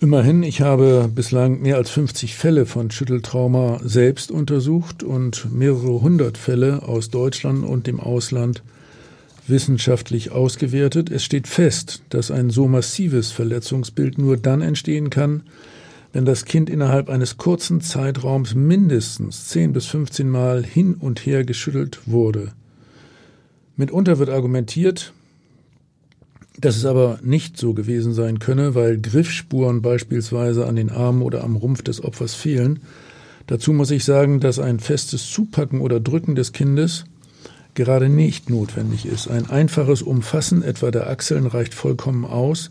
Immerhin, 0.00 0.42
ich 0.42 0.60
habe 0.60 1.10
bislang 1.14 1.62
mehr 1.62 1.76
als 1.76 1.88
50 1.88 2.34
Fälle 2.34 2.66
von 2.66 2.90
Schütteltrauma 2.90 3.80
selbst 3.82 4.30
untersucht 4.30 5.02
und 5.02 5.50
mehrere 5.50 6.02
hundert 6.02 6.36
Fälle 6.36 6.82
aus 6.82 7.08
Deutschland 7.08 7.64
und 7.64 7.86
dem 7.86 8.00
Ausland 8.00 8.62
wissenschaftlich 9.46 10.32
ausgewertet. 10.32 11.10
Es 11.10 11.24
steht 11.24 11.46
fest, 11.46 12.02
dass 12.10 12.30
ein 12.30 12.50
so 12.50 12.66
massives 12.66 13.30
Verletzungsbild 13.30 14.18
nur 14.18 14.36
dann 14.36 14.60
entstehen 14.60 15.10
kann, 15.10 15.44
wenn 16.12 16.24
das 16.24 16.44
Kind 16.44 16.68
innerhalb 16.68 17.08
eines 17.08 17.36
kurzen 17.36 17.80
Zeitraums 17.80 18.54
mindestens 18.54 19.48
10 19.48 19.72
bis 19.72 19.86
15 19.86 20.28
Mal 20.28 20.64
hin 20.64 20.94
und 20.94 21.24
her 21.24 21.44
geschüttelt 21.44 22.00
wurde. 22.06 22.52
Mitunter 23.76 24.18
wird 24.18 24.30
argumentiert, 24.30 25.12
dass 26.60 26.76
es 26.76 26.84
aber 26.84 27.18
nicht 27.22 27.56
so 27.58 27.74
gewesen 27.74 28.12
sein 28.12 28.38
könne, 28.38 28.74
weil 28.74 28.98
Griffspuren 28.98 29.82
beispielsweise 29.82 30.66
an 30.66 30.76
den 30.76 30.90
Armen 30.90 31.22
oder 31.22 31.44
am 31.44 31.56
Rumpf 31.56 31.82
des 31.82 32.02
Opfers 32.02 32.34
fehlen. 32.34 32.80
Dazu 33.46 33.72
muss 33.72 33.90
ich 33.90 34.04
sagen, 34.04 34.40
dass 34.40 34.58
ein 34.58 34.80
festes 34.80 35.30
Zupacken 35.30 35.80
oder 35.80 36.00
Drücken 36.00 36.34
des 36.34 36.52
Kindes 36.52 37.04
gerade 37.74 38.08
nicht 38.08 38.50
notwendig 38.50 39.06
ist. 39.06 39.28
Ein 39.28 39.50
einfaches 39.50 40.02
Umfassen 40.02 40.62
etwa 40.62 40.90
der 40.90 41.08
Achseln 41.08 41.46
reicht 41.46 41.74
vollkommen 41.74 42.24
aus, 42.24 42.70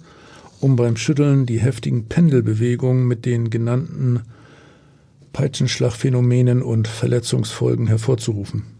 um 0.59 0.75
beim 0.75 0.97
Schütteln 0.97 1.45
die 1.45 1.59
heftigen 1.59 2.05
Pendelbewegungen 2.05 3.07
mit 3.07 3.25
den 3.25 3.49
genannten 3.49 4.21
Peitschenschlagphänomenen 5.31 6.61
und 6.61 6.87
Verletzungsfolgen 6.87 7.87
hervorzurufen. 7.87 8.74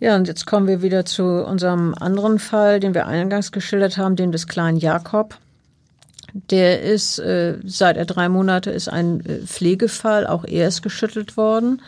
Ja, 0.00 0.16
und 0.16 0.28
jetzt 0.28 0.46
kommen 0.46 0.66
wir 0.66 0.80
wieder 0.80 1.04
zu 1.04 1.24
unserem 1.44 1.94
anderen 1.94 2.38
Fall, 2.38 2.80
den 2.80 2.94
wir 2.94 3.06
eingangs 3.06 3.52
geschildert 3.52 3.98
haben, 3.98 4.16
dem 4.16 4.32
des 4.32 4.46
kleinen 4.46 4.78
Jakob. 4.78 5.36
Der 6.32 6.80
ist, 6.80 7.18
äh, 7.18 7.58
seit 7.64 7.98
er 7.98 8.06
drei 8.06 8.30
Monate 8.30 8.70
ist 8.70 8.88
ein 8.88 9.20
äh, 9.26 9.38
Pflegefall, 9.46 10.26
auch 10.26 10.44
er 10.44 10.68
ist 10.68 10.80
geschüttelt 10.82 11.36
worden 11.36 11.82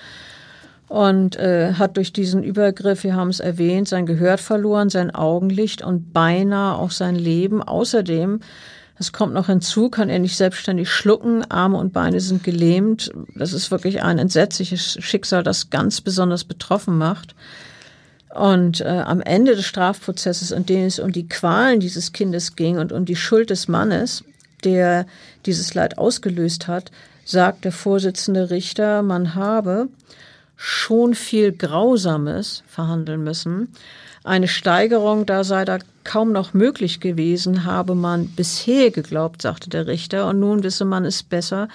und 0.88 1.36
äh, 1.36 1.72
hat 1.74 1.96
durch 1.96 2.12
diesen 2.12 2.42
Übergriff, 2.42 3.02
wir 3.02 3.16
haben 3.16 3.30
es 3.30 3.40
erwähnt, 3.40 3.88
sein 3.88 4.04
Gehör 4.04 4.36
verloren, 4.36 4.90
sein 4.90 5.14
Augenlicht 5.14 5.80
und 5.80 6.12
beinahe 6.12 6.76
auch 6.76 6.90
sein 6.90 7.14
Leben. 7.14 7.62
Außerdem, 7.62 8.40
es 8.98 9.12
kommt 9.12 9.32
noch 9.32 9.46
hinzu, 9.46 9.88
kann 9.88 10.10
er 10.10 10.18
nicht 10.18 10.36
selbstständig 10.36 10.90
schlucken, 10.90 11.50
Arme 11.50 11.78
und 11.78 11.94
Beine 11.94 12.20
sind 12.20 12.44
gelähmt. 12.44 13.10
Das 13.36 13.54
ist 13.54 13.70
wirklich 13.70 14.02
ein 14.02 14.18
entsetzliches 14.18 14.98
Schicksal, 15.00 15.42
das 15.42 15.70
ganz 15.70 16.02
besonders 16.02 16.44
betroffen 16.44 16.98
macht. 16.98 17.34
Und 18.34 18.80
äh, 18.80 18.84
am 18.84 19.20
Ende 19.20 19.54
des 19.54 19.66
Strafprozesses, 19.66 20.52
in 20.52 20.64
dem 20.64 20.86
es 20.86 20.98
um 20.98 21.12
die 21.12 21.28
Qualen 21.28 21.80
dieses 21.80 22.12
Kindes 22.12 22.56
ging 22.56 22.78
und 22.78 22.92
um 22.92 23.04
die 23.04 23.16
Schuld 23.16 23.50
des 23.50 23.68
Mannes, 23.68 24.24
der 24.64 25.06
dieses 25.44 25.74
Leid 25.74 25.98
ausgelöst 25.98 26.66
hat, 26.66 26.90
sagt 27.24 27.64
der 27.64 27.72
Vorsitzende 27.72 28.50
Richter, 28.50 29.02
man 29.02 29.34
habe 29.34 29.88
schon 30.56 31.14
viel 31.14 31.52
Grausames 31.52 32.62
verhandeln 32.66 33.22
müssen. 33.22 33.68
Eine 34.24 34.48
Steigerung, 34.48 35.26
da 35.26 35.42
sei 35.42 35.64
da 35.64 35.78
kaum 36.04 36.32
noch 36.32 36.54
möglich 36.54 37.00
gewesen, 37.00 37.64
habe 37.64 37.94
man 37.94 38.28
bisher 38.28 38.90
geglaubt, 38.92 39.42
sagte 39.42 39.68
der 39.68 39.88
Richter, 39.88 40.28
und 40.28 40.38
nun 40.38 40.62
wisse 40.62 40.84
man 40.84 41.04
es 41.04 41.22
besser. 41.22 41.68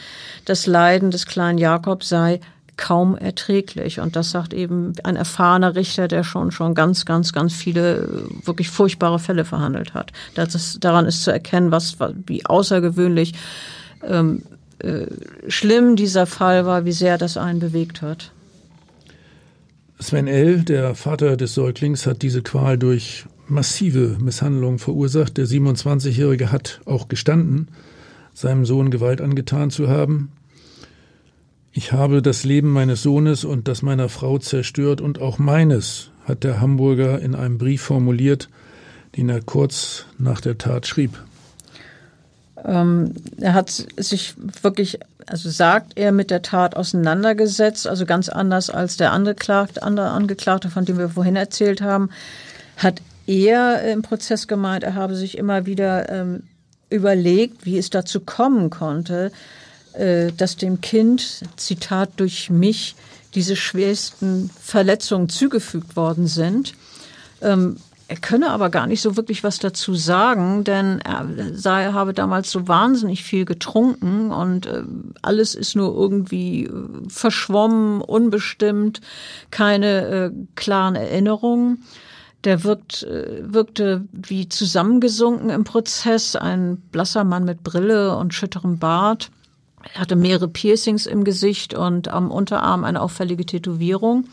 Das 0.46 0.66
Leiden 0.66 1.12
des 1.12 1.26
kleinen 1.26 1.58
Jakob 1.58 2.04
sei 2.04 2.40
kaum 2.78 3.18
erträglich. 3.18 4.00
Und 4.00 4.16
das 4.16 4.32
sagt 4.32 4.54
eben 4.54 4.94
ein 5.04 5.16
erfahrener 5.16 5.76
Richter, 5.76 6.08
der 6.08 6.24
schon, 6.24 6.52
schon 6.52 6.76
ganz, 6.76 7.06
ganz, 7.06 7.34
ganz 7.34 7.54
viele 7.54 8.30
wirklich 8.46 8.70
furchtbare 8.70 9.20
Fälle 9.20 9.46
verhandelt 9.46 9.94
hat. 9.94 10.12
Das 10.36 10.56
ist, 10.56 10.84
daran 10.84 11.06
ist 11.06 11.24
zu 11.24 11.32
erkennen, 11.32 11.72
was, 11.72 11.98
wie 12.28 12.46
außergewöhnlich 12.46 13.34
ähm, 14.04 14.44
äh, 14.80 15.08
schlimm 15.48 15.96
dieser 15.96 16.26
Fall 16.28 16.66
war, 16.66 16.86
wie 16.86 16.92
sehr 16.92 17.18
das 17.18 17.36
einen 17.36 17.60
bewegt 17.60 18.02
hat. 18.02 18.32
Sven 20.00 20.28
L., 20.28 20.64
der 20.64 20.94
Vater 20.94 21.38
des 21.38 21.56
Säuglings, 21.56 22.06
hat 22.06 22.22
diese 22.22 22.44
Qual 22.44 22.78
durch 22.78 23.26
massive 23.48 24.18
Misshandlungen 24.22 24.78
verursacht. 24.78 25.38
Der 25.38 25.48
27-Jährige 25.48 26.52
hat 26.52 26.82
auch 26.86 27.08
gestanden, 27.08 27.70
seinem 28.34 28.66
Sohn 28.66 28.92
Gewalt 28.92 29.22
angetan 29.22 29.72
zu 29.72 29.88
haben. 29.88 30.32
Ich 31.78 31.92
habe 31.92 32.24
das 32.24 32.44
Leben 32.44 32.74
meines 32.74 33.04
Sohnes 33.04 33.46
und 33.46 33.68
das 33.68 33.84
meiner 33.84 34.10
Frau 34.10 34.40
zerstört 34.40 35.00
und 35.00 35.22
auch 35.22 35.38
meines, 35.38 36.10
hat 36.26 36.44
der 36.44 36.60
Hamburger 36.60 37.22
in 37.22 37.36
einem 37.36 37.60
Brief 37.60 37.84
formuliert, 37.84 38.50
den 39.16 39.30
er 39.30 39.42
kurz 39.42 40.06
nach 40.18 40.42
der 40.42 40.58
Tat 40.58 40.88
schrieb. 40.88 41.12
Ähm, 42.66 43.14
er 43.40 43.54
hat 43.54 43.70
sich 43.96 44.34
wirklich, 44.64 44.98
also 45.28 45.52
sagt 45.52 45.92
er, 46.00 46.12
mit 46.12 46.32
der 46.32 46.42
Tat 46.42 46.76
auseinandergesetzt, 46.76 47.86
also 47.86 48.08
ganz 48.08 48.28
anders 48.28 48.72
als 48.72 48.98
der 48.98 49.12
Angeklagte, 49.12 49.84
andere 49.84 50.10
Angeklagte, 50.10 50.72
von 50.72 50.84
dem 50.84 50.98
wir 50.98 51.10
vorhin 51.10 51.36
erzählt 51.36 51.82
haben, 51.82 52.10
hat 52.78 53.04
er 53.28 53.84
im 53.84 54.02
Prozess 54.02 54.48
gemeint, 54.48 54.84
er 54.84 54.96
habe 54.96 55.16
sich 55.16 55.38
immer 55.38 55.68
wieder 55.68 56.10
ähm, 56.10 56.42
überlegt, 56.90 57.68
wie 57.68 57.78
es 57.78 57.92
dazu 57.92 58.22
kommen 58.22 58.72
konnte, 58.72 59.28
äh, 59.28 59.32
dass 60.38 60.58
dem 60.58 60.82
Kind, 60.82 61.42
Zitat, 61.56 62.12
durch 62.18 62.50
mich 62.50 62.96
diese 63.34 63.56
schwersten 63.56 64.50
Verletzungen 64.62 65.30
zugefügt 65.30 65.96
worden 65.96 66.28
sind. 66.28 66.74
Ähm, 67.42 67.78
er 68.10 68.18
könne 68.18 68.52
aber 68.52 68.70
gar 68.70 68.88
nicht 68.88 69.02
so 69.02 69.18
wirklich 69.18 69.44
was 69.44 69.60
dazu 69.60 69.94
sagen, 69.94 70.64
denn 70.64 71.00
er 71.00 71.28
sei, 71.54 71.92
habe 71.92 72.14
damals 72.14 72.50
so 72.50 72.68
wahnsinnig 72.68 73.24
viel 73.24 73.44
getrunken 73.44 74.32
und 74.32 74.66
äh, 74.66 74.84
alles 75.22 75.56
ist 75.56 75.76
nur 75.76 75.94
irgendwie 75.94 76.66
äh, 76.66 76.72
verschwommen, 77.10 78.02
unbestimmt, 78.02 79.02
keine 79.52 80.08
äh, 80.08 80.32
klaren 80.56 80.96
Erinnerungen. 80.96 81.84
Der 82.46 82.64
wirkt, 82.64 83.04
äh, 83.04 83.42
wirkte 83.42 84.06
wie 84.14 84.48
zusammengesunken 84.48 85.50
im 85.50 85.66
Prozess, 85.66 86.38
ein 86.38 86.78
blasser 86.92 87.26
Mann 87.26 87.44
mit 87.44 87.62
Brille 87.62 88.16
und 88.16 88.34
schütterem 88.34 88.80
Bart. 88.80 89.32
Er 89.94 90.02
hatte 90.02 90.16
mehrere 90.16 90.48
Piercings 90.48 91.06
im 91.06 91.24
Gesicht 91.24 91.74
und 91.74 92.08
am 92.08 92.32
Unterarm 92.32 92.84
eine 92.84 93.02
auffällige 93.02 93.46
Tätowierung. 93.46 94.26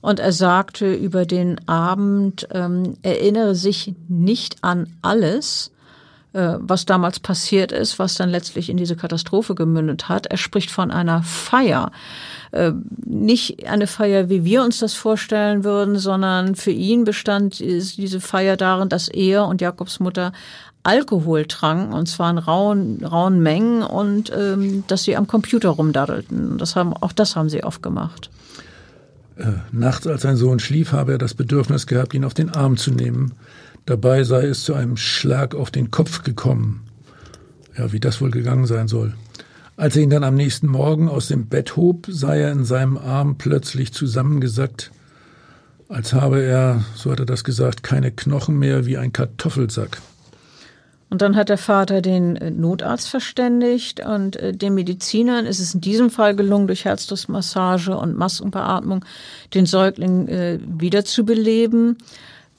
Und 0.00 0.18
er 0.18 0.32
sagte 0.32 0.94
über 0.94 1.26
den 1.26 1.68
Abend, 1.68 2.48
ähm, 2.52 2.94
erinnere 3.02 3.54
sich 3.54 3.94
nicht 4.08 4.56
an 4.62 4.96
alles, 5.02 5.72
äh, 6.32 6.54
was 6.60 6.86
damals 6.86 7.20
passiert 7.20 7.72
ist, 7.72 7.98
was 7.98 8.14
dann 8.14 8.30
letztlich 8.30 8.70
in 8.70 8.76
diese 8.76 8.96
Katastrophe 8.96 9.54
gemündet 9.54 10.08
hat. 10.08 10.26
Er 10.26 10.36
spricht 10.36 10.70
von 10.70 10.90
einer 10.90 11.22
Feier. 11.22 11.90
Äh, 12.52 12.72
nicht 13.04 13.66
eine 13.68 13.86
Feier, 13.86 14.28
wie 14.30 14.44
wir 14.44 14.62
uns 14.62 14.78
das 14.78 14.94
vorstellen 14.94 15.64
würden, 15.64 15.98
sondern 15.98 16.54
für 16.54 16.70
ihn 16.70 17.04
bestand 17.04 17.58
diese 17.58 18.20
Feier 18.20 18.56
darin, 18.56 18.88
dass 18.88 19.08
er 19.08 19.46
und 19.46 19.60
Jakobs 19.60 20.00
Mutter 20.00 20.32
Alkohol 20.82 21.46
tranken, 21.46 21.92
und 21.92 22.06
zwar 22.06 22.30
in 22.30 22.38
rauen, 22.38 23.04
rauen 23.04 23.40
Mengen, 23.42 23.82
und 23.82 24.32
ähm, 24.34 24.84
dass 24.86 25.04
sie 25.04 25.16
am 25.16 25.26
Computer 25.26 25.70
rumdaddelten. 25.70 26.58
Das 26.58 26.76
haben, 26.76 26.94
auch 26.94 27.12
das 27.12 27.36
haben 27.36 27.50
sie 27.50 27.64
oft 27.64 27.82
gemacht. 27.82 28.30
Äh, 29.36 29.52
nachts, 29.72 30.06
als 30.06 30.22
sein 30.22 30.36
Sohn 30.36 30.58
schlief, 30.58 30.92
habe 30.92 31.12
er 31.12 31.18
das 31.18 31.34
Bedürfnis 31.34 31.86
gehabt, 31.86 32.14
ihn 32.14 32.24
auf 32.24 32.34
den 32.34 32.50
Arm 32.50 32.76
zu 32.76 32.90
nehmen. 32.90 33.32
Dabei 33.86 34.24
sei 34.24 34.46
es 34.46 34.64
zu 34.64 34.74
einem 34.74 34.96
Schlag 34.96 35.54
auf 35.54 35.70
den 35.70 35.90
Kopf 35.90 36.22
gekommen. 36.22 36.82
Ja, 37.76 37.92
wie 37.92 38.00
das 38.00 38.20
wohl 38.20 38.30
gegangen 38.30 38.66
sein 38.66 38.88
soll. 38.88 39.14
Als 39.76 39.96
er 39.96 40.02
ihn 40.02 40.10
dann 40.10 40.24
am 40.24 40.34
nächsten 40.34 40.66
Morgen 40.66 41.08
aus 41.08 41.28
dem 41.28 41.46
Bett 41.46 41.76
hob, 41.76 42.06
sei 42.10 42.40
er 42.40 42.52
in 42.52 42.64
seinem 42.64 42.98
Arm 42.98 43.36
plötzlich 43.38 43.92
zusammengesackt, 43.92 44.90
als 45.88 46.12
habe 46.12 46.42
er, 46.42 46.84
so 46.94 47.10
hat 47.10 47.20
er 47.20 47.26
das 47.26 47.44
gesagt, 47.44 47.82
keine 47.82 48.12
Knochen 48.12 48.58
mehr 48.58 48.86
wie 48.86 48.98
ein 48.98 49.12
Kartoffelsack. 49.12 50.02
Und 51.10 51.22
dann 51.22 51.34
hat 51.34 51.48
der 51.48 51.58
Vater 51.58 52.02
den 52.02 52.36
äh, 52.36 52.52
Notarzt 52.52 53.08
verständigt 53.08 54.00
und 54.00 54.36
äh, 54.36 54.52
den 54.52 54.74
Medizinern 54.74 55.44
ist 55.44 55.58
es 55.58 55.74
in 55.74 55.80
diesem 55.80 56.08
Fall 56.08 56.36
gelungen, 56.36 56.68
durch 56.68 56.84
Herzdruckmassage 56.84 57.96
und 57.96 58.16
Maskenbeatmung 58.16 59.04
den 59.52 59.66
Säugling 59.66 60.28
äh, 60.28 60.58
wiederzubeleben. 60.64 61.98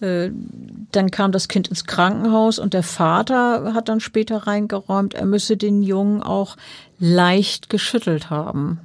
Dann 0.04 1.12
kam 1.12 1.32
das 1.32 1.48
Kind 1.48 1.68
ins 1.68 1.86
Krankenhaus 1.86 2.58
und 2.58 2.74
der 2.74 2.82
Vater 2.82 3.76
hat 3.76 3.88
dann 3.88 4.00
später 4.00 4.48
reingeräumt, 4.48 5.14
er 5.14 5.28
müsse 5.28 5.58
den 5.58 5.84
Jungen 5.84 6.24
auch 6.24 6.58
leicht 6.98 7.70
geschüttelt 7.70 8.32
haben. 8.32 8.80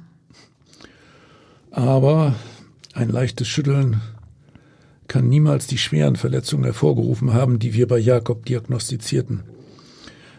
Aber 1.71 2.35
ein 2.93 3.09
leichtes 3.09 3.47
Schütteln 3.47 3.99
kann 5.07 5.27
niemals 5.27 5.65
die 5.65 5.79
schweren 5.79 6.17
Verletzungen 6.17 6.65
hervorgerufen 6.65 7.33
haben, 7.33 7.57
die 7.57 7.73
wir 7.73 7.87
bei 7.87 7.97
Jakob 7.97 8.45
diagnostizierten. 8.45 9.43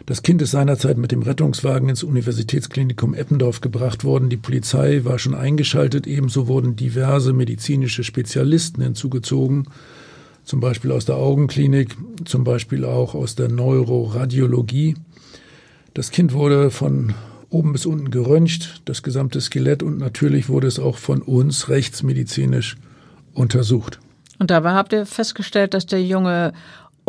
Das 0.09 0.23
Kind 0.23 0.41
ist 0.41 0.49
seinerzeit 0.49 0.97
mit 0.97 1.11
dem 1.11 1.21
Rettungswagen 1.21 1.87
ins 1.87 2.01
Universitätsklinikum 2.01 3.13
Eppendorf 3.13 3.61
gebracht 3.61 4.03
worden. 4.03 4.31
Die 4.31 4.37
Polizei 4.37 5.01
war 5.03 5.19
schon 5.19 5.35
eingeschaltet. 5.35 6.07
Ebenso 6.07 6.47
wurden 6.47 6.75
diverse 6.75 7.31
medizinische 7.31 8.03
Spezialisten 8.03 8.81
hinzugezogen, 8.81 9.67
zum 10.45 10.61
Beispiel 10.61 10.93
aus 10.93 11.05
der 11.05 11.17
Augenklinik, 11.17 11.95
zum 12.25 12.43
Beispiel 12.43 12.85
auch 12.85 13.13
aus 13.13 13.35
der 13.35 13.49
Neuroradiologie. 13.49 14.95
Das 15.93 16.09
Kind 16.09 16.33
wurde 16.33 16.71
von 16.71 17.13
oben 17.51 17.71
bis 17.71 17.85
unten 17.85 18.09
geröntgt, 18.09 18.81
das 18.85 19.03
gesamte 19.03 19.39
Skelett 19.39 19.83
und 19.83 19.99
natürlich 19.99 20.49
wurde 20.49 20.65
es 20.65 20.79
auch 20.79 20.97
von 20.97 21.21
uns 21.21 21.69
rechtsmedizinisch 21.69 22.77
untersucht. 23.35 23.99
Und 24.39 24.51
dabei 24.51 24.71
habt 24.71 24.93
ihr 24.93 25.05
festgestellt, 25.05 25.73
dass 25.73 25.85
der 25.85 26.01
Junge 26.01 26.53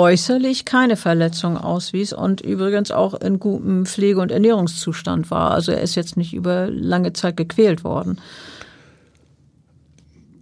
äußerlich 0.01 0.65
keine 0.65 0.97
Verletzung 0.97 1.59
auswies 1.59 2.15
und 2.15 2.41
übrigens 2.41 2.91
auch 2.91 3.13
in 3.21 3.39
gutem 3.39 3.85
Pflege- 3.85 4.21
und 4.21 4.33
Ernährungszustand 4.33 5.31
war. 5.31 5.51
Also 5.51 5.73
er 5.73 5.83
ist 5.83 5.95
jetzt 5.95 6.17
nicht 6.17 6.33
über 6.33 6.71
lange 6.71 7.13
Zeit 7.13 7.37
gequält 7.37 7.85
worden. 7.85 8.19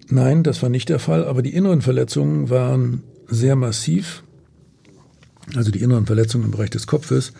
Nein, 0.09 0.45
das 0.45 0.63
war 0.63 0.69
nicht 0.69 0.89
der 0.89 1.01
Fall, 1.01 1.25
aber 1.25 1.43
die 1.43 1.53
inneren 1.53 1.83
Verletzungen 1.83 2.51
waren 2.51 3.03
sehr 3.27 3.57
massiv. 3.57 4.23
Also 5.57 5.73
die 5.73 5.81
inneren 5.81 6.07
Verletzungen 6.07 6.45
im 6.45 6.51
Bereich 6.53 6.71
des 6.71 6.87
Kopfes. 6.87 7.33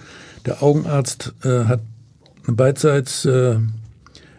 Der 0.45 0.61
Augenarzt 0.61 1.35
äh, 1.45 1.67
hat 1.67 1.83
beidseits 2.49 3.25
äh, 3.27 3.59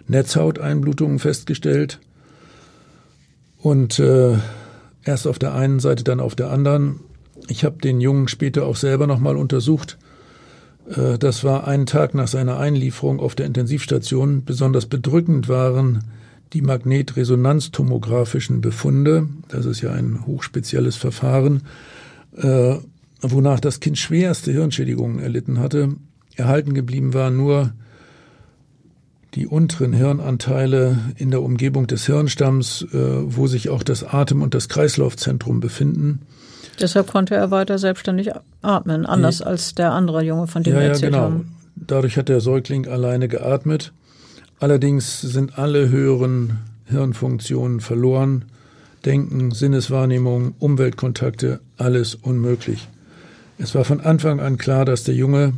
Netzhauteinblutungen 0.07 1.19
festgestellt 1.19 1.99
und 3.57 3.99
äh, 3.99 4.35
erst 5.05 5.27
auf 5.27 5.39
der 5.39 5.53
einen 5.53 5.79
Seite, 5.79 6.03
dann 6.03 6.19
auf 6.19 6.35
der 6.35 6.49
anderen. 6.49 6.99
Ich 7.47 7.63
habe 7.63 7.77
den 7.77 8.01
Jungen 8.01 8.27
später 8.27 8.65
auch 8.65 8.75
selber 8.75 9.07
nochmal 9.07 9.37
untersucht. 9.37 9.97
Äh, 10.89 11.17
das 11.17 11.43
war 11.43 11.67
einen 11.67 11.85
Tag 11.85 12.13
nach 12.13 12.27
seiner 12.27 12.57
Einlieferung 12.57 13.19
auf 13.19 13.35
der 13.35 13.45
Intensivstation. 13.45 14.43
Besonders 14.45 14.85
bedrückend 14.85 15.49
waren 15.49 16.03
die 16.53 16.61
magnetresonanztomografischen 16.61 18.61
Befunde. 18.61 19.27
Das 19.49 19.65
ist 19.65 19.81
ja 19.81 19.91
ein 19.91 20.25
hochspezielles 20.25 20.95
Verfahren, 20.95 21.63
äh, 22.35 22.75
wonach 23.21 23.59
das 23.59 23.79
Kind 23.79 23.97
schwerste 23.97 24.51
Hirnschädigungen 24.51 25.19
erlitten 25.19 25.59
hatte. 25.59 25.95
Erhalten 26.35 26.73
geblieben 26.73 27.13
war 27.13 27.29
nur 27.29 27.73
die 29.35 29.45
unteren 29.45 29.93
Hirnanteile 29.93 30.97
in 31.17 31.29
der 31.29 31.43
Umgebung 31.43 31.85
des 31.85 32.07
Hirnstamms, 32.07 32.87
äh, 32.91 32.95
wo 32.95 33.45
sich 33.45 33.69
auch 33.69 33.83
das 33.83 34.03
Atem- 34.03 34.41
und 34.41 34.55
das 34.55 34.69
Kreislaufzentrum 34.69 35.59
befinden. 35.59 36.21
Deshalb 36.81 37.11
konnte 37.11 37.35
er 37.35 37.51
weiter 37.51 37.77
selbstständig 37.77 38.31
atmen, 38.61 39.05
anders 39.05 39.39
ja. 39.39 39.47
als 39.47 39.75
der 39.75 39.91
andere 39.91 40.23
Junge, 40.23 40.47
von 40.47 40.63
dem 40.63 40.73
ja, 40.73 40.79
wir 40.79 40.87
erzählt 40.87 41.13
ja, 41.13 41.19
genau. 41.19 41.31
haben. 41.35 41.55
Dadurch 41.75 42.17
hat 42.17 42.29
der 42.29 42.41
Säugling 42.41 42.87
alleine 42.87 43.27
geatmet. 43.27 43.93
Allerdings 44.59 45.21
sind 45.21 45.57
alle 45.57 45.89
höheren 45.89 46.59
Hirnfunktionen 46.85 47.79
verloren. 47.79 48.45
Denken, 49.05 49.51
Sinneswahrnehmung, 49.51 50.55
Umweltkontakte, 50.59 51.61
alles 51.77 52.15
unmöglich. 52.15 52.89
Es 53.57 53.75
war 53.75 53.85
von 53.85 54.01
Anfang 54.01 54.39
an 54.39 54.57
klar, 54.57 54.85
dass 54.85 55.03
der 55.03 55.15
Junge, 55.15 55.53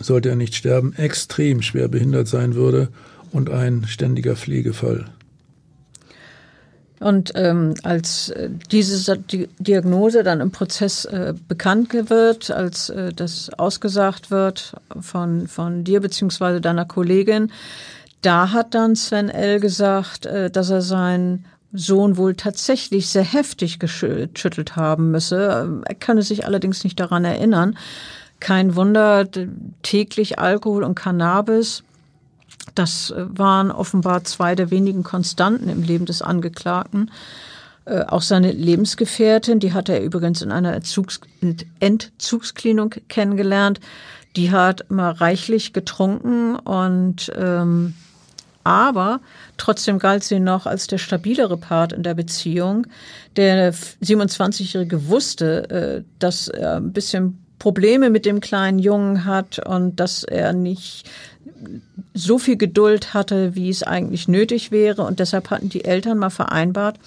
sollte 0.00 0.28
er 0.28 0.36
nicht 0.36 0.54
sterben, 0.54 0.92
extrem 0.96 1.62
schwer 1.62 1.88
behindert 1.88 2.28
sein 2.28 2.54
würde 2.54 2.88
und 3.32 3.50
ein 3.50 3.84
ständiger 3.86 4.36
Pflegefall. 4.36 5.06
Und 7.02 7.32
ähm, 7.34 7.74
als 7.82 8.30
äh, 8.30 8.48
diese 8.70 9.18
Diagnose 9.18 10.22
dann 10.22 10.40
im 10.40 10.52
Prozess 10.52 11.04
äh, 11.04 11.34
bekannt 11.48 11.92
wird, 11.92 12.50
als 12.50 12.90
äh, 12.90 13.12
das 13.12 13.50
ausgesagt 13.58 14.30
wird 14.30 14.74
von, 15.00 15.48
von 15.48 15.84
dir 15.84 16.00
beziehungsweise 16.00 16.60
deiner 16.60 16.84
Kollegin, 16.84 17.50
da 18.20 18.52
hat 18.52 18.74
dann 18.74 18.94
Sven 18.94 19.28
L. 19.28 19.58
gesagt, 19.58 20.26
äh, 20.26 20.50
dass 20.50 20.70
er 20.70 20.80
seinen 20.80 21.44
Sohn 21.72 22.16
wohl 22.16 22.34
tatsächlich 22.34 23.08
sehr 23.08 23.24
heftig 23.24 23.78
geschüttelt 23.78 24.76
haben 24.76 25.10
müsse. 25.10 25.82
Er 25.84 25.94
könne 25.94 26.22
sich 26.22 26.46
allerdings 26.46 26.84
nicht 26.84 27.00
daran 27.00 27.24
erinnern. 27.24 27.78
Kein 28.40 28.76
Wunder, 28.76 29.26
täglich 29.82 30.38
Alkohol 30.38 30.84
und 30.84 30.94
Cannabis 30.94 31.82
das 32.74 33.10
äh, 33.10 33.24
waren 33.28 33.70
offenbar 33.70 34.24
zwei 34.24 34.54
der 34.54 34.70
wenigen 34.70 35.02
Konstanten 35.02 35.68
im 35.68 35.82
Leben 35.82 36.06
des 36.06 36.22
Angeklagten. 36.22 37.10
Äh, 37.84 38.02
auch 38.04 38.22
seine 38.22 38.52
Lebensgefährtin, 38.52 39.58
die 39.58 39.72
hat 39.72 39.88
er 39.88 40.02
übrigens 40.02 40.42
in 40.42 40.52
einer 40.52 40.74
Entzugs 40.74 41.20
Entzugsklinik 41.80 43.08
kennengelernt, 43.08 43.80
die 44.36 44.50
hat 44.50 44.86
immer 44.88 45.10
reichlich 45.20 45.72
getrunken 45.72 46.56
und 46.56 47.32
ähm, 47.36 47.94
aber 48.64 49.20
trotzdem 49.56 49.98
galt 49.98 50.22
sie 50.22 50.38
noch 50.38 50.66
als 50.66 50.86
der 50.86 50.98
stabilere 50.98 51.56
Part 51.56 51.92
in 51.92 52.04
der 52.04 52.14
Beziehung. 52.14 52.86
Der 53.36 53.74
27-Jährige 53.74 55.08
wusste, 55.08 55.70
äh, 55.70 56.04
dass 56.20 56.46
er 56.48 56.76
ein 56.76 56.92
bisschen 56.92 57.44
Probleme 57.58 58.10
mit 58.10 58.26
dem 58.26 58.40
kleinen 58.40 58.78
Jungen 58.78 59.24
hat 59.24 59.58
und 59.58 60.00
dass 60.00 60.24
er 60.24 60.52
nicht 60.52 61.08
so 62.14 62.38
viel 62.38 62.56
Geduld 62.56 63.14
hatte, 63.14 63.54
wie 63.54 63.70
es 63.70 63.82
eigentlich 63.82 64.28
nötig 64.28 64.70
wäre. 64.70 65.02
Und 65.02 65.20
deshalb 65.20 65.50
hatten 65.50 65.68
die 65.68 65.84
Eltern 65.84 66.18
mal 66.18 66.30
vereinbart, 66.30 66.98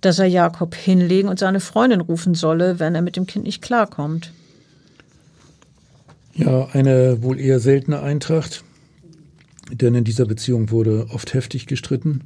dass 0.00 0.18
er 0.18 0.26
Jakob 0.26 0.74
hinlegen 0.74 1.28
und 1.28 1.38
seine 1.38 1.60
Freundin 1.60 2.00
rufen 2.00 2.34
solle, 2.34 2.78
wenn 2.78 2.94
er 2.94 3.02
mit 3.02 3.16
dem 3.16 3.26
Kind 3.26 3.44
nicht 3.44 3.62
klarkommt. 3.62 4.32
Ja, 6.34 6.68
eine 6.72 7.22
wohl 7.22 7.40
eher 7.40 7.60
seltene 7.60 8.02
Eintracht, 8.02 8.62
denn 9.72 9.94
in 9.94 10.04
dieser 10.04 10.26
Beziehung 10.26 10.70
wurde 10.70 11.06
oft 11.10 11.32
heftig 11.32 11.66
gestritten. 11.66 12.24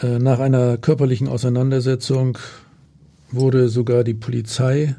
Äh, 0.00 0.18
nach 0.18 0.40
einer 0.40 0.76
körperlichen 0.76 1.28
Auseinandersetzung 1.28 2.38
wurde 3.30 3.68
sogar 3.68 4.02
die 4.02 4.14
Polizei 4.14 4.96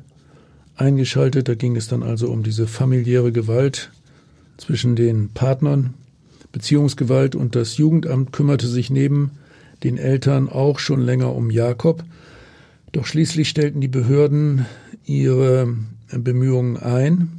eingeschaltet. 0.75 1.49
Da 1.49 1.55
ging 1.55 1.75
es 1.75 1.87
dann 1.87 2.01
also 2.01 2.29
um 2.29 2.43
diese 2.43 2.65
familiäre 2.65 3.31
Gewalt 3.31 3.91
zwischen 4.57 4.95
den 4.95 5.29
Partnern. 5.29 5.93
Beziehungsgewalt 6.51 7.35
und 7.35 7.55
das 7.55 7.77
Jugendamt 7.77 8.31
kümmerte 8.33 8.67
sich 8.67 8.89
neben 8.89 9.31
den 9.83 9.97
Eltern 9.97 10.49
auch 10.49 10.79
schon 10.79 11.01
länger 11.01 11.35
um 11.35 11.51
Jakob. 11.51 12.03
Doch 12.91 13.05
schließlich 13.05 13.49
stellten 13.49 13.81
die 13.81 13.87
Behörden 13.87 14.65
ihre 15.05 15.75
Bemühungen 16.11 16.77
ein. 16.77 17.31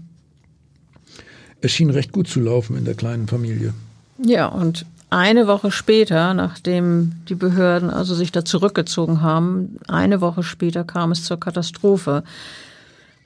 Es 1.61 1.73
schien 1.73 1.91
recht 1.91 2.13
gut 2.13 2.29
zu 2.29 2.41
laufen 2.41 2.77
in 2.77 2.85
der 2.85 2.95
kleinen 2.95 3.27
Familie. 3.27 3.75
Ja, 4.23 4.47
und 4.47 4.87
eine 5.11 5.47
Woche 5.47 5.71
später, 5.71 6.35
nachdem 6.35 7.13
die 7.29 7.35
Behörden 7.35 7.91
also 7.91 8.15
sich 8.15 8.31
da 8.31 8.45
zurückgezogen 8.45 9.23
haben, 9.23 9.79
eine 9.89 10.21
Woche 10.21 10.43
später 10.43 10.85
kam 10.85 11.13
es 11.13 11.25
zur 11.25 11.41
Katastrophe. 11.41 12.25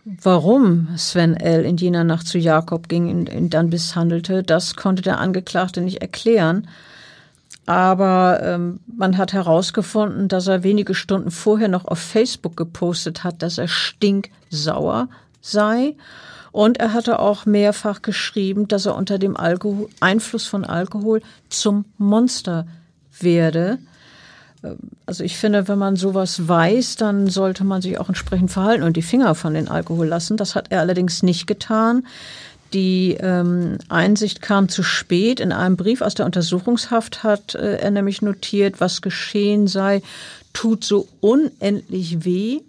Warum 0.04 0.88
Sven 0.96 1.36
L. 1.36 1.64
in 1.64 1.76
jener 1.76 2.02
Nacht 2.02 2.26
zu 2.26 2.36
Jakob 2.38 2.88
ging 2.88 3.08
und 3.08 3.28
ihn 3.28 3.50
dann 3.50 3.68
misshandelte, 3.68 4.42
das 4.42 4.74
konnte 4.74 5.00
der 5.00 5.18
Angeklagte 5.18 5.80
nicht 5.80 6.02
erklären. 6.02 6.66
Aber 7.66 8.40
ähm, 8.42 8.80
man 8.86 9.16
hat 9.16 9.32
herausgefunden, 9.32 10.26
dass 10.26 10.48
er 10.48 10.64
wenige 10.64 10.96
Stunden 10.96 11.30
vorher 11.30 11.68
noch 11.68 11.84
auf 11.84 12.00
Facebook 12.00 12.56
gepostet 12.56 13.22
hat, 13.22 13.42
dass 13.42 13.58
er 13.58 13.68
stinksauer 13.68 15.08
sei. 15.40 15.94
Und 16.50 16.78
er 16.78 16.92
hatte 16.92 17.20
auch 17.20 17.46
mehrfach 17.46 18.02
geschrieben, 18.02 18.66
dass 18.66 18.86
er 18.86 18.96
unter 18.96 19.18
dem 19.18 19.36
Alkohol, 19.36 19.88
Einfluss 20.00 20.46
von 20.46 20.64
Alkohol 20.64 21.22
zum 21.48 21.84
Monster 21.96 22.66
werde. 23.20 23.78
Also 25.06 25.24
ich 25.24 25.36
finde, 25.36 25.66
wenn 25.66 25.78
man 25.78 25.96
sowas 25.96 26.46
weiß, 26.46 26.96
dann 26.96 27.28
sollte 27.28 27.64
man 27.64 27.82
sich 27.82 27.98
auch 27.98 28.08
entsprechend 28.08 28.50
verhalten 28.50 28.84
und 28.84 28.96
die 28.96 29.02
Finger 29.02 29.34
von 29.34 29.54
den 29.54 29.68
Alkohol 29.68 30.06
lassen. 30.06 30.36
Das 30.36 30.54
hat 30.54 30.66
er 30.70 30.80
allerdings 30.80 31.22
nicht 31.22 31.46
getan. 31.46 32.06
Die 32.72 33.18
ähm, 33.20 33.78
Einsicht 33.88 34.40
kam 34.40 34.68
zu 34.68 34.82
spät. 34.82 35.40
In 35.40 35.52
einem 35.52 35.76
Brief 35.76 36.00
aus 36.00 36.14
der 36.14 36.26
Untersuchungshaft 36.26 37.22
hat 37.22 37.54
äh, 37.54 37.78
er 37.78 37.90
nämlich 37.90 38.22
notiert, 38.22 38.80
was 38.80 39.02
geschehen 39.02 39.66
sei, 39.66 40.00
tut 40.52 40.84
so 40.84 41.08
unendlich 41.20 42.24
weh, 42.24 42.60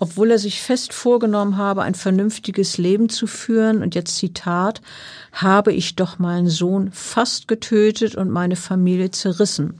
obwohl 0.00 0.30
er 0.30 0.38
sich 0.38 0.60
fest 0.60 0.92
vorgenommen 0.92 1.56
habe, 1.56 1.82
ein 1.82 1.94
vernünftiges 1.94 2.78
Leben 2.78 3.08
zu 3.08 3.26
führen. 3.26 3.82
Und 3.82 3.94
jetzt 3.94 4.16
Zitat, 4.16 4.80
habe 5.32 5.72
ich 5.72 5.94
doch 5.94 6.18
meinen 6.18 6.48
Sohn 6.48 6.90
fast 6.92 7.48
getötet 7.48 8.16
und 8.16 8.30
meine 8.30 8.56
Familie 8.56 9.10
zerrissen. 9.10 9.74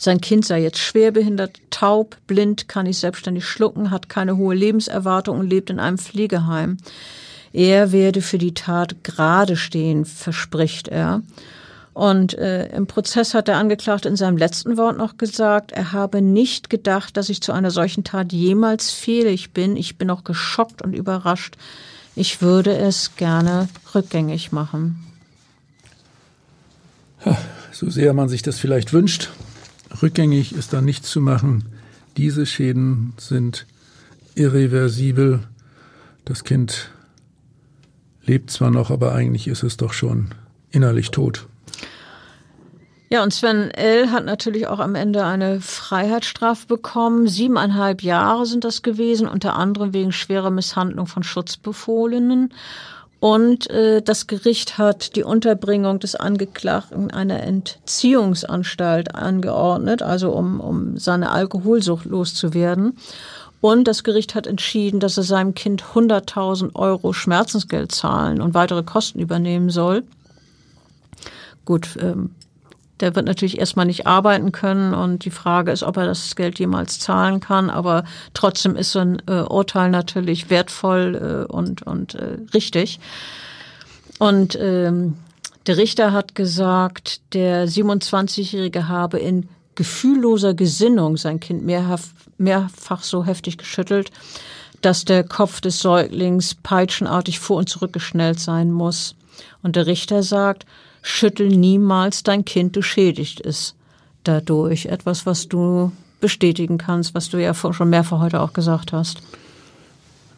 Sein 0.00 0.20
Kind 0.20 0.46
sei 0.46 0.62
jetzt 0.62 0.78
schwerbehindert, 0.78 1.60
taub, 1.70 2.16
blind, 2.28 2.68
kann 2.68 2.86
nicht 2.86 2.98
selbstständig 2.98 3.44
schlucken, 3.44 3.90
hat 3.90 4.08
keine 4.08 4.36
hohe 4.36 4.54
Lebenserwartung 4.54 5.40
und 5.40 5.50
lebt 5.50 5.70
in 5.70 5.80
einem 5.80 5.98
Pflegeheim. 5.98 6.78
Er 7.52 7.90
werde 7.90 8.22
für 8.22 8.38
die 8.38 8.54
Tat 8.54 9.02
gerade 9.02 9.56
stehen, 9.56 10.04
verspricht 10.04 10.86
er. 10.86 11.22
Und 11.94 12.38
äh, 12.38 12.68
im 12.68 12.86
Prozess 12.86 13.34
hat 13.34 13.48
der 13.48 13.56
Angeklagte 13.56 14.08
in 14.08 14.14
seinem 14.14 14.36
letzten 14.36 14.76
Wort 14.76 14.96
noch 14.96 15.16
gesagt, 15.16 15.72
er 15.72 15.90
habe 15.90 16.22
nicht 16.22 16.70
gedacht, 16.70 17.16
dass 17.16 17.28
ich 17.28 17.42
zu 17.42 17.50
einer 17.50 17.72
solchen 17.72 18.04
Tat 18.04 18.32
jemals 18.32 18.92
fähig 18.92 19.50
bin. 19.52 19.76
Ich 19.76 19.98
bin 19.98 20.08
auch 20.10 20.22
geschockt 20.22 20.80
und 20.80 20.92
überrascht. 20.92 21.56
Ich 22.14 22.40
würde 22.40 22.76
es 22.76 23.16
gerne 23.16 23.68
rückgängig 23.96 24.52
machen. 24.52 25.04
So 27.72 27.90
sehr 27.90 28.14
man 28.14 28.28
sich 28.28 28.42
das 28.42 28.60
vielleicht 28.60 28.92
wünscht, 28.92 29.30
Rückgängig 30.02 30.54
ist 30.54 30.72
da 30.72 30.80
nichts 30.80 31.10
zu 31.10 31.20
machen. 31.20 31.64
Diese 32.16 32.46
Schäden 32.46 33.14
sind 33.16 33.66
irreversibel. 34.34 35.40
Das 36.24 36.44
Kind 36.44 36.90
lebt 38.24 38.50
zwar 38.50 38.70
noch, 38.70 38.90
aber 38.90 39.14
eigentlich 39.14 39.48
ist 39.48 39.62
es 39.62 39.76
doch 39.76 39.92
schon 39.92 40.28
innerlich 40.70 41.10
tot. 41.10 41.46
Ja, 43.10 43.22
und 43.22 43.32
Sven 43.32 43.70
L. 43.70 44.10
hat 44.10 44.26
natürlich 44.26 44.66
auch 44.66 44.80
am 44.80 44.94
Ende 44.94 45.24
eine 45.24 45.62
Freiheitsstrafe 45.62 46.66
bekommen. 46.66 47.26
Siebeneinhalb 47.26 48.02
Jahre 48.02 48.44
sind 48.44 48.64
das 48.64 48.82
gewesen, 48.82 49.26
unter 49.26 49.54
anderem 49.54 49.94
wegen 49.94 50.12
schwerer 50.12 50.50
Misshandlung 50.50 51.06
von 51.06 51.22
Schutzbefohlenen. 51.22 52.52
Und 53.20 53.68
äh, 53.70 54.00
das 54.00 54.28
Gericht 54.28 54.78
hat 54.78 55.16
die 55.16 55.24
Unterbringung 55.24 55.98
des 55.98 56.14
Angeklagten 56.14 57.04
in 57.04 57.10
einer 57.10 57.42
Entziehungsanstalt 57.42 59.14
angeordnet, 59.14 60.02
also 60.02 60.30
um, 60.30 60.60
um 60.60 60.96
seine 60.98 61.30
Alkoholsucht 61.30 62.04
loszuwerden. 62.04 62.96
Und 63.60 63.88
das 63.88 64.04
Gericht 64.04 64.36
hat 64.36 64.46
entschieden, 64.46 65.00
dass 65.00 65.16
er 65.16 65.24
seinem 65.24 65.54
Kind 65.54 65.82
100.000 65.82 66.76
Euro 66.76 67.12
Schmerzensgeld 67.12 67.90
zahlen 67.90 68.40
und 68.40 68.54
weitere 68.54 68.84
Kosten 68.84 69.18
übernehmen 69.18 69.70
soll. 69.70 70.04
Gut, 71.64 71.98
ähm, 72.00 72.30
der 73.00 73.14
wird 73.14 73.26
natürlich 73.26 73.58
erstmal 73.58 73.86
nicht 73.86 74.06
arbeiten 74.06 74.52
können 74.52 74.94
und 74.94 75.24
die 75.24 75.30
Frage 75.30 75.70
ist, 75.70 75.82
ob 75.82 75.96
er 75.96 76.06
das 76.06 76.34
Geld 76.36 76.58
jemals 76.58 76.98
zahlen 76.98 77.40
kann. 77.40 77.70
Aber 77.70 78.04
trotzdem 78.34 78.76
ist 78.76 78.92
so 78.92 79.00
ein 79.00 79.22
äh, 79.26 79.42
Urteil 79.42 79.90
natürlich 79.90 80.50
wertvoll 80.50 81.46
äh, 81.48 81.52
und, 81.52 81.82
und 81.82 82.14
äh, 82.14 82.38
richtig. 82.54 83.00
Und 84.18 84.58
ähm, 84.60 85.16
der 85.66 85.76
Richter 85.76 86.12
hat 86.12 86.34
gesagt, 86.34 87.20
der 87.34 87.68
27-Jährige 87.68 88.88
habe 88.88 89.18
in 89.18 89.48
gefühlloser 89.74 90.54
Gesinnung 90.54 91.16
sein 91.16 91.40
Kind 91.40 91.64
mehrfach, 91.64 92.00
mehrfach 92.36 93.02
so 93.02 93.24
heftig 93.24 93.58
geschüttelt, 93.58 94.10
dass 94.80 95.04
der 95.04 95.24
Kopf 95.24 95.60
des 95.60 95.80
Säuglings 95.80 96.54
peitschenartig 96.54 97.38
vor 97.38 97.58
und 97.58 97.68
zurückgeschnellt 97.68 98.40
sein 98.40 98.72
muss. 98.72 99.14
Und 99.62 99.76
der 99.76 99.86
Richter 99.86 100.22
sagt, 100.22 100.66
schüttel 101.02 101.48
niemals 101.48 102.22
dein 102.22 102.44
Kind, 102.44 102.76
du 102.76 102.82
schädigt 102.82 103.44
es 103.44 103.74
dadurch. 104.24 104.86
Etwas, 104.86 105.26
was 105.26 105.48
du 105.48 105.92
bestätigen 106.20 106.78
kannst, 106.78 107.14
was 107.14 107.28
du 107.30 107.38
ja 107.38 107.54
schon 107.54 107.90
mehrfach 107.90 108.20
heute 108.20 108.40
auch 108.40 108.52
gesagt 108.52 108.92
hast. 108.92 109.22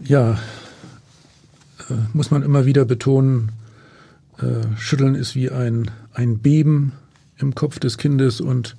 Ja, 0.01 0.33
äh, 1.89 1.95
muss 2.13 2.31
man 2.31 2.43
immer 2.43 2.67
wieder 2.67 2.85
betonen, 2.85 3.53
äh, 4.39 4.77
Schütteln 4.77 5.15
ist 5.15 5.35
wie 5.35 5.51
ein, 5.51 5.91
ein 6.15 6.39
Beben 6.39 6.93
im 7.39 7.55
Kopf 7.55 7.79
des 7.79 7.99
Kindes 7.99 8.41
und 8.41 8.77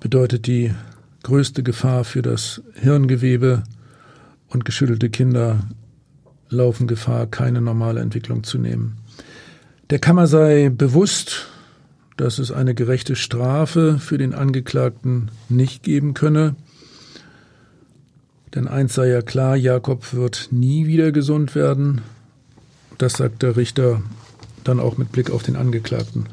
bedeutet 0.00 0.46
die 0.46 0.74
größte 1.22 1.62
Gefahr 1.62 2.04
für 2.04 2.22
das 2.22 2.62
Hirngewebe 2.74 3.62
und 4.48 4.64
geschüttelte 4.64 5.10
Kinder 5.10 5.60
laufen 6.48 6.86
Gefahr, 6.86 7.26
keine 7.26 7.60
normale 7.60 8.00
Entwicklung 8.00 8.42
zu 8.42 8.58
nehmen. 8.58 8.96
Der 9.90 9.98
Kammer 9.98 10.28
sei 10.28 10.68
bewusst, 10.68 11.48
dass 12.16 12.38
es 12.38 12.52
eine 12.52 12.74
gerechte 12.74 13.16
Strafe 13.16 13.98
für 13.98 14.18
den 14.18 14.34
Angeklagten 14.34 15.32
nicht 15.48 15.82
geben 15.82 16.14
könne. 16.14 16.54
Denn 18.54 18.68
eins 18.68 18.94
sei 18.94 19.08
ja 19.08 19.20
klar, 19.20 19.56
Jakob 19.56 20.14
wird 20.14 20.48
nie 20.52 20.86
wieder 20.86 21.10
gesund 21.10 21.56
werden. 21.56 22.02
Das 22.98 23.14
sagt 23.14 23.42
der 23.42 23.56
Richter 23.56 24.00
dann 24.62 24.78
auch 24.78 24.96
mit 24.96 25.10
Blick 25.10 25.30
auf 25.30 25.42
den 25.42 25.56
Angeklagten. 25.56 26.26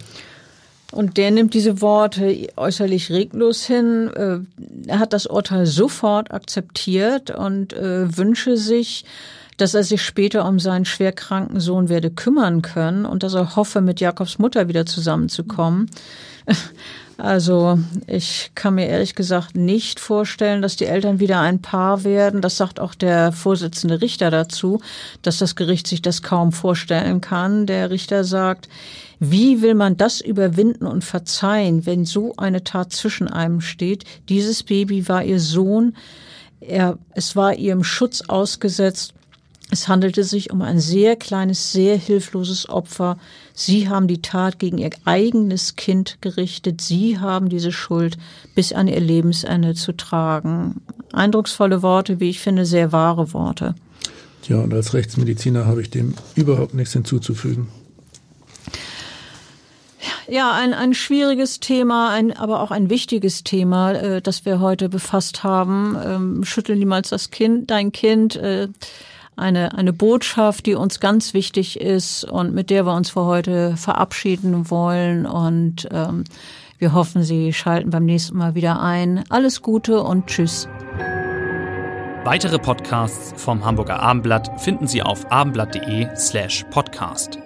Und 0.91 1.17
der 1.17 1.31
nimmt 1.31 1.55
diese 1.55 1.81
Worte 1.81 2.49
äußerlich 2.57 3.11
reglos 3.11 3.65
hin. 3.65 4.09
Äh, 4.15 4.39
er 4.87 4.99
hat 4.99 5.13
das 5.13 5.25
Urteil 5.25 5.65
sofort 5.65 6.31
akzeptiert 6.31 7.31
und 7.31 7.73
äh, 7.73 8.15
wünsche 8.17 8.55
sich, 8.55 9.03
dass 9.57 9.73
er 9.73 9.83
sich 9.83 10.01
später 10.03 10.47
um 10.47 10.59
seinen 10.59 10.85
schwerkranken 10.85 11.59
Sohn 11.59 11.89
werde 11.89 12.11
kümmern 12.11 12.61
können 12.61 13.05
und 13.05 13.23
dass 13.23 13.33
er 13.33 13.55
hoffe, 13.55 13.81
mit 13.81 13.99
Jakobs 13.99 14.39
Mutter 14.39 14.67
wieder 14.67 14.85
zusammenzukommen. 14.85 15.89
Also 17.19 17.79
ich 18.05 18.51
kann 18.53 18.75
mir 18.75 18.85
ehrlich 18.85 19.15
gesagt 19.15 19.55
nicht 19.55 19.99
vorstellen, 19.99 20.61
dass 20.61 20.75
die 20.75 20.85
Eltern 20.85 21.19
wieder 21.19 21.39
ein 21.39 21.63
Paar 21.63 22.03
werden. 22.03 22.41
Das 22.41 22.57
sagt 22.57 22.79
auch 22.79 22.93
der 22.93 23.31
Vorsitzende 23.31 24.01
Richter 24.01 24.29
dazu, 24.29 24.81
dass 25.23 25.39
das 25.39 25.55
Gericht 25.55 25.87
sich 25.87 26.03
das 26.03 26.21
kaum 26.21 26.51
vorstellen 26.51 27.19
kann. 27.19 27.65
Der 27.65 27.89
Richter 27.89 28.23
sagt, 28.23 28.69
wie 29.19 29.63
will 29.63 29.73
man 29.73 29.97
das 29.97 30.21
überwinden 30.21 30.85
und 30.85 31.03
verzeihen, 31.03 31.87
wenn 31.87 32.05
so 32.05 32.35
eine 32.37 32.63
Tat 32.63 32.93
zwischen 32.93 33.27
einem 33.27 33.61
steht? 33.61 34.03
Dieses 34.29 34.61
Baby 34.61 35.09
war 35.09 35.23
ihr 35.23 35.39
Sohn. 35.39 35.95
Er, 36.59 36.99
es 37.15 37.35
war 37.35 37.55
ihrem 37.55 37.83
Schutz 37.83 38.21
ausgesetzt 38.27 39.15
es 39.69 39.87
handelte 39.89 40.23
sich 40.23 40.51
um 40.51 40.61
ein 40.61 40.79
sehr 40.79 41.17
kleines, 41.17 41.73
sehr 41.73 41.97
hilfloses 41.97 42.69
Opfer. 42.69 43.17
Sie 43.53 43.89
haben 43.89 44.07
die 44.07 44.21
Tat 44.21 44.59
gegen 44.59 44.77
ihr 44.77 44.91
eigenes 45.03 45.75
Kind 45.75 46.19
gerichtet. 46.21 46.79
Sie 46.79 47.19
haben 47.19 47.49
diese 47.49 47.73
Schuld 47.73 48.17
bis 48.55 48.71
an 48.71 48.87
ihr 48.87 49.01
Lebensende 49.01 49.73
zu 49.73 49.91
tragen. 49.91 50.81
Eindrucksvolle 51.11 51.81
Worte, 51.81 52.21
wie 52.21 52.29
ich 52.29 52.39
finde, 52.39 52.65
sehr 52.65 52.93
wahre 52.93 53.33
Worte. 53.33 53.75
Ja, 54.47 54.59
und 54.61 54.73
als 54.73 54.93
Rechtsmediziner 54.93 55.65
habe 55.65 55.81
ich 55.81 55.89
dem 55.89 56.13
überhaupt 56.35 56.73
nichts 56.73 56.93
hinzuzufügen. 56.93 57.67
Ja, 60.29 60.53
ein, 60.53 60.73
ein 60.73 60.93
schwieriges 60.93 61.59
Thema, 61.59 62.11
ein, 62.11 62.35
aber 62.35 62.61
auch 62.61 62.71
ein 62.71 62.89
wichtiges 62.89 63.43
Thema, 63.43 63.91
äh, 63.93 64.21
das 64.21 64.45
wir 64.45 64.61
heute 64.61 64.87
befasst 64.87 65.43
haben. 65.43 65.97
Ähm, 66.01 66.43
schüttel 66.45 66.77
niemals 66.77 67.09
das 67.09 67.31
Kind, 67.31 67.69
dein 67.69 67.91
Kind. 67.91 68.37
Äh, 68.37 68.69
eine, 69.37 69.77
eine 69.77 69.93
Botschaft, 69.93 70.65
die 70.65 70.75
uns 70.75 70.99
ganz 70.99 71.33
wichtig 71.33 71.79
ist 71.79 72.23
und 72.23 72.53
mit 72.53 72.69
der 72.69 72.85
wir 72.85 72.93
uns 72.93 73.11
für 73.11 73.25
heute 73.25 73.77
verabschieden 73.77 74.69
wollen. 74.69 75.25
Und 75.25 75.87
ähm, 75.91 76.23
wir 76.79 76.93
hoffen, 76.93 77.23
Sie 77.23 77.53
schalten 77.53 77.89
beim 77.89 78.05
nächsten 78.05 78.37
Mal 78.37 78.55
wieder 78.55 78.81
ein. 78.81 79.23
Alles 79.29 79.61
Gute 79.61 80.01
und 80.01 80.27
Tschüss. 80.27 80.67
Weitere 82.23 82.59
Podcasts 82.59 83.33
vom 83.41 83.63
Hamburger 83.63 84.01
Abendblatt 84.01 84.59
finden 84.59 84.85
Sie 84.85 85.01
auf 85.01 85.31
abendblatt.de 85.31 86.09
slash 86.17 86.65
podcast. 86.69 87.39